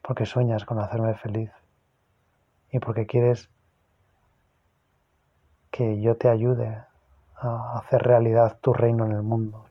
porque 0.00 0.26
sueñas 0.26 0.64
con 0.64 0.78
hacerme 0.78 1.14
feliz 1.14 1.50
y 2.72 2.78
porque 2.78 3.06
quieres 3.06 3.50
que 5.70 6.00
yo 6.00 6.16
te 6.16 6.28
ayude 6.28 6.82
a 7.36 7.78
hacer 7.78 8.02
realidad 8.02 8.58
tu 8.60 8.72
reino 8.72 9.04
en 9.04 9.12
el 9.12 9.22
mundo. 9.22 9.66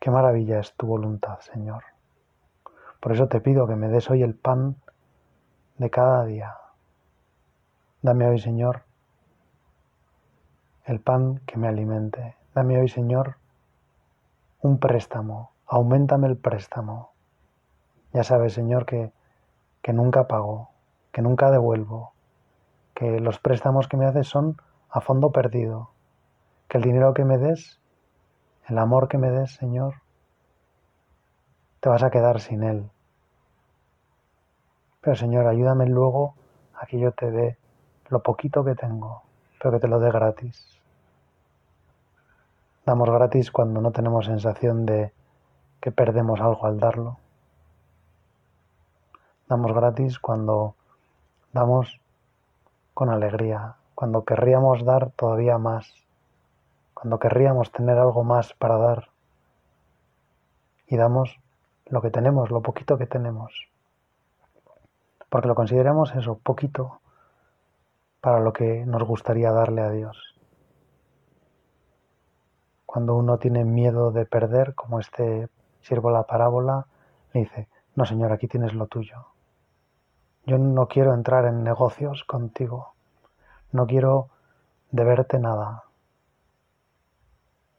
Qué 0.00 0.10
maravilla 0.10 0.58
es 0.60 0.72
tu 0.74 0.86
voluntad, 0.86 1.38
Señor. 1.40 1.84
Por 3.00 3.12
eso 3.12 3.28
te 3.28 3.40
pido 3.40 3.66
que 3.66 3.76
me 3.76 3.88
des 3.88 4.10
hoy 4.10 4.22
el 4.22 4.34
pan 4.34 4.76
de 5.76 5.90
cada 5.90 6.24
día. 6.24 6.56
Dame 8.00 8.26
hoy, 8.26 8.38
Señor, 8.38 8.82
el 10.84 11.00
pan 11.00 11.40
que 11.46 11.58
me 11.58 11.68
alimente. 11.68 12.36
Dame 12.54 12.78
hoy, 12.78 12.88
Señor, 12.88 13.36
un 14.62 14.78
préstamo. 14.78 15.50
Aumentame 15.66 16.28
el 16.28 16.36
préstamo. 16.36 17.12
Ya 18.12 18.24
sabes, 18.24 18.54
Señor, 18.54 18.86
que, 18.86 19.12
que 19.82 19.92
nunca 19.92 20.26
pago, 20.26 20.70
que 21.12 21.22
nunca 21.22 21.50
devuelvo, 21.50 22.12
que 22.94 23.20
los 23.20 23.38
préstamos 23.38 23.88
que 23.88 23.96
me 23.96 24.06
haces 24.06 24.26
son 24.26 24.60
a 24.90 25.00
fondo 25.00 25.30
perdido. 25.30 25.90
Que 26.68 26.78
el 26.78 26.84
dinero 26.84 27.14
que 27.14 27.24
me 27.24 27.38
des, 27.38 27.80
el 28.68 28.78
amor 28.78 29.08
que 29.08 29.18
me 29.18 29.30
des, 29.30 29.54
Señor, 29.54 30.02
te 31.80 31.88
vas 31.88 32.02
a 32.02 32.10
quedar 32.10 32.40
sin 32.40 32.62
él. 32.62 32.90
Pero 35.00 35.16
Señor, 35.16 35.46
ayúdame 35.46 35.86
luego 35.86 36.34
a 36.74 36.86
que 36.86 36.98
yo 36.98 37.12
te 37.12 37.30
dé 37.30 37.56
lo 38.08 38.22
poquito 38.22 38.64
que 38.64 38.74
tengo, 38.74 39.22
pero 39.58 39.72
que 39.72 39.80
te 39.80 39.88
lo 39.88 40.00
dé 40.00 40.10
gratis. 40.10 40.78
Damos 42.84 43.10
gratis 43.10 43.50
cuando 43.50 43.80
no 43.80 43.90
tenemos 43.92 44.26
sensación 44.26 44.86
de 44.86 45.12
que 45.80 45.92
perdemos 45.92 46.40
algo 46.40 46.66
al 46.66 46.80
darlo. 46.80 47.18
Damos 49.48 49.72
gratis 49.72 50.18
cuando 50.18 50.74
damos 51.54 52.02
con 52.92 53.08
alegría, 53.08 53.76
cuando 53.94 54.22
querríamos 54.22 54.84
dar 54.84 55.10
todavía 55.12 55.56
más, 55.56 55.90
cuando 56.92 57.18
querríamos 57.18 57.72
tener 57.72 57.96
algo 57.96 58.24
más 58.24 58.52
para 58.52 58.76
dar 58.76 59.08
y 60.86 60.98
damos 60.98 61.40
lo 61.86 62.02
que 62.02 62.10
tenemos, 62.10 62.50
lo 62.50 62.60
poquito 62.60 62.98
que 62.98 63.06
tenemos, 63.06 63.70
porque 65.30 65.48
lo 65.48 65.54
consideramos 65.54 66.14
eso, 66.14 66.36
poquito 66.36 67.00
para 68.20 68.40
lo 68.40 68.52
que 68.52 68.84
nos 68.84 69.02
gustaría 69.04 69.50
darle 69.50 69.80
a 69.80 69.90
Dios. 69.90 70.38
Cuando 72.84 73.16
uno 73.16 73.38
tiene 73.38 73.64
miedo 73.64 74.10
de 74.10 74.26
perder, 74.26 74.74
como 74.74 75.00
este 75.00 75.48
siervo 75.80 76.10
la 76.10 76.24
parábola, 76.24 76.86
le 77.32 77.40
dice, 77.40 77.68
no 77.94 78.04
Señor, 78.04 78.32
aquí 78.32 78.46
tienes 78.46 78.74
lo 78.74 78.86
tuyo. 78.86 79.37
Yo 80.48 80.56
no 80.56 80.88
quiero 80.88 81.12
entrar 81.12 81.44
en 81.44 81.62
negocios 81.62 82.24
contigo. 82.24 82.94
No 83.70 83.86
quiero 83.86 84.30
deberte 84.90 85.38
nada, 85.38 85.84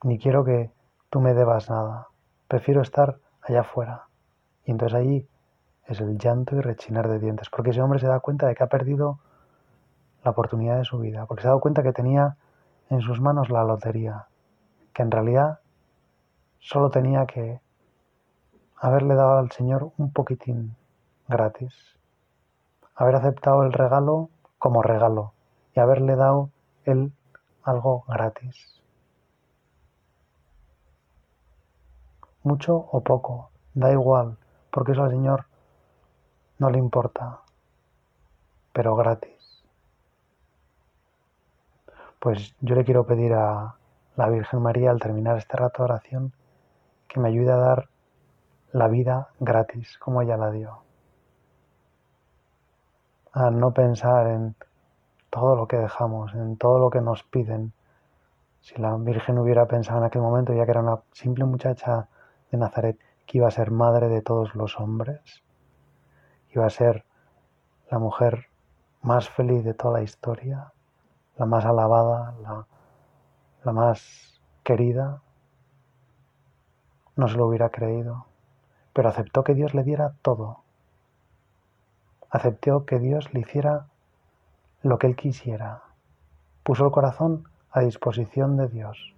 ni 0.04 0.20
quiero 0.20 0.44
que 0.44 0.70
tú 1.10 1.20
me 1.20 1.34
debas 1.34 1.72
nada. 1.72 2.10
Prefiero 2.48 2.84
estar 2.84 3.18
allá 3.42 3.62
afuera. 3.62 4.04
Y 4.66 4.70
entonces 4.70 5.00
allí 5.00 5.28
es 5.86 6.00
el 6.00 6.20
llanto 6.20 6.58
y 6.58 6.62
rechinar 6.62 7.08
de 7.08 7.18
dientes, 7.18 7.50
porque 7.50 7.72
ese 7.72 7.82
hombre 7.82 7.98
se 7.98 8.06
da 8.06 8.20
cuenta 8.20 8.46
de 8.46 8.54
que 8.54 8.64
ha 8.64 8.68
perdido 8.68 9.18
la 10.24 10.30
oportunidad 10.30 10.78
de 10.78 10.86
su 10.86 11.00
vida, 11.00 11.26
porque 11.26 11.42
se 11.42 11.48
ha 11.48 11.50
dado 11.50 11.62
cuenta 11.62 11.82
que 11.82 11.92
tenía 11.92 12.38
en 12.92 13.02
sus 13.02 13.20
manos 13.20 13.50
la 13.50 13.64
lotería, 13.64 14.28
que 14.94 15.02
en 15.02 15.10
realidad 15.10 15.58
solo 16.60 16.92
tenía 16.92 17.26
que 17.26 17.62
haberle 18.78 19.16
dado 19.16 19.40
al 19.40 19.50
Señor 19.50 19.92
un 19.98 20.14
poquitín 20.14 20.76
gratis, 21.28 21.99
haber 23.00 23.16
aceptado 23.16 23.64
el 23.64 23.72
regalo 23.72 24.30
como 24.58 24.82
regalo, 24.82 25.32
y 25.74 25.80
haberle 25.80 26.18
dado 26.18 26.50
él 26.84 27.14
algo 27.64 28.04
gratis. 28.10 28.82
Mucho 32.44 32.76
o 32.76 33.02
poco, 33.02 33.52
da 33.74 33.90
igual, 33.90 34.38
porque 34.70 34.92
eso 34.92 35.04
al 35.04 35.12
Señor 35.12 35.46
no 36.58 36.70
le 36.70 36.78
importa, 36.78 37.40
pero 38.74 38.98
gratis. 38.98 39.64
Pues 42.20 42.54
yo 42.60 42.76
le 42.76 42.84
quiero 42.84 43.06
pedir 43.06 43.34
a 43.34 43.76
la 44.18 44.30
Virgen 44.30 44.62
María 44.62 44.92
al 44.92 45.00
terminar 45.00 45.38
este 45.38 45.56
rato 45.56 45.84
de 45.84 45.94
oración 45.94 46.34
que 47.08 47.22
me 47.22 47.30
ayude 47.30 47.54
a 47.54 47.56
dar 47.56 47.90
la 48.74 48.90
vida 48.90 49.30
gratis 49.40 49.98
como 50.00 50.22
ella 50.22 50.36
la 50.36 50.52
dio. 50.52 50.88
A 53.32 53.52
no 53.52 53.74
pensar 53.74 54.28
en 54.28 54.56
todo 55.30 55.56
lo 55.56 55.68
que 55.68 55.78
dejamos, 55.78 56.34
en 56.34 56.58
todo 56.58 56.80
lo 56.80 56.89
que 56.89 57.02
nos 57.02 57.24
piden. 57.24 57.74
Si 58.62 58.80
la 58.82 58.96
Virgen 58.96 59.38
hubiera 59.38 59.68
pensado 59.68 60.00
en 60.00 60.06
aquel 60.06 60.22
momento, 60.22 60.54
ya 60.54 60.65
que 60.65 60.72
era 60.72 60.82
una 60.82 61.00
simple 61.12 61.46
muchacha 61.46 62.08
de 62.52 62.58
Nazaret, 62.58 63.00
que 63.26 63.38
iba 63.38 63.48
a 63.48 63.52
ser 63.52 63.72
madre 63.72 64.10
de 64.10 64.22
todos 64.22 64.56
los 64.56 64.80
hombres, 64.80 65.44
iba 66.54 66.65
a 66.65 66.70
ser 66.70 67.06
la 67.92 68.00
mujer 68.00 68.48
más 69.02 69.30
feliz 69.30 69.63
de 69.63 69.74
toda 69.74 70.00
la 70.00 70.04
historia, 70.04 70.74
la 71.38 71.46
más 71.46 71.65
alabada, 71.65 72.34
la, 72.42 72.65
la 73.63 73.72
más 73.72 74.42
querida, 74.63 75.22
no 77.15 77.28
se 77.28 77.38
lo 77.38 77.48
hubiera 77.48 77.70
creído, 77.70 78.26
pero 78.94 79.10
aceptó 79.10 79.44
que 79.44 79.54
Dios 79.54 79.74
le 79.74 79.84
diera 79.84 80.13
todo. 80.22 80.63
Aceptó 82.32 82.86
que 82.86 83.00
Dios 83.00 83.34
le 83.34 83.39
hiciera 83.39 83.88
lo 84.84 84.98
que 85.00 85.08
él 85.08 85.15
quisiera. 85.15 85.82
Puso 86.63 86.86
el 86.86 86.92
corazón 86.92 87.46
a 87.72 87.82
disposición 87.82 88.56
de 88.58 88.68
Dios. 88.68 89.15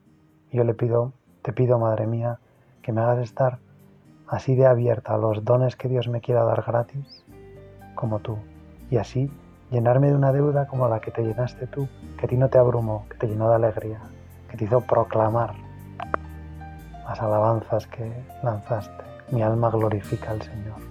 Yo 0.52 0.64
le 0.64 0.74
pido, 0.74 1.14
te 1.42 1.54
pido, 1.54 1.78
Madre 1.78 2.08
mía, 2.08 2.40
que 2.82 2.92
me 2.92 3.02
hagas 3.02 3.20
estar 3.20 3.60
así 4.28 4.56
de 4.56 4.66
abierta 4.66 5.14
a 5.14 5.18
los 5.18 5.44
dones 5.44 5.76
que 5.76 5.90
Dios 5.90 6.08
me 6.08 6.22
quiera 6.22 6.44
dar 6.44 6.64
gratis, 6.66 7.26
como 7.96 8.20
tú, 8.20 8.38
y 8.90 8.98
así 8.98 9.30
llenarme 9.72 10.08
de 10.08 10.16
una 10.16 10.32
deuda 10.32 10.68
como 10.68 10.88
la 10.88 11.02
que 11.02 11.12
te 11.12 11.24
llenaste 11.24 11.68
tú, 11.68 11.88
que 12.18 12.26
a 12.26 12.30
ti 12.30 12.38
no 12.38 12.50
te 12.50 12.58
abrumó, 12.58 13.06
que 13.10 13.18
te 13.18 13.28
llenó 13.28 13.50
de 13.50 13.56
alegría, 13.56 14.00
que 14.50 14.58
te 14.58 14.66
hizo 14.66 14.82
proclamar 14.82 15.54
las 17.06 17.22
alabanzas 17.22 17.88
que 17.88 18.10
lanzaste. 18.42 19.04
Mi 19.32 19.42
alma 19.42 19.70
glorifica 19.70 20.32
al 20.32 20.42
Señor. 20.42 20.91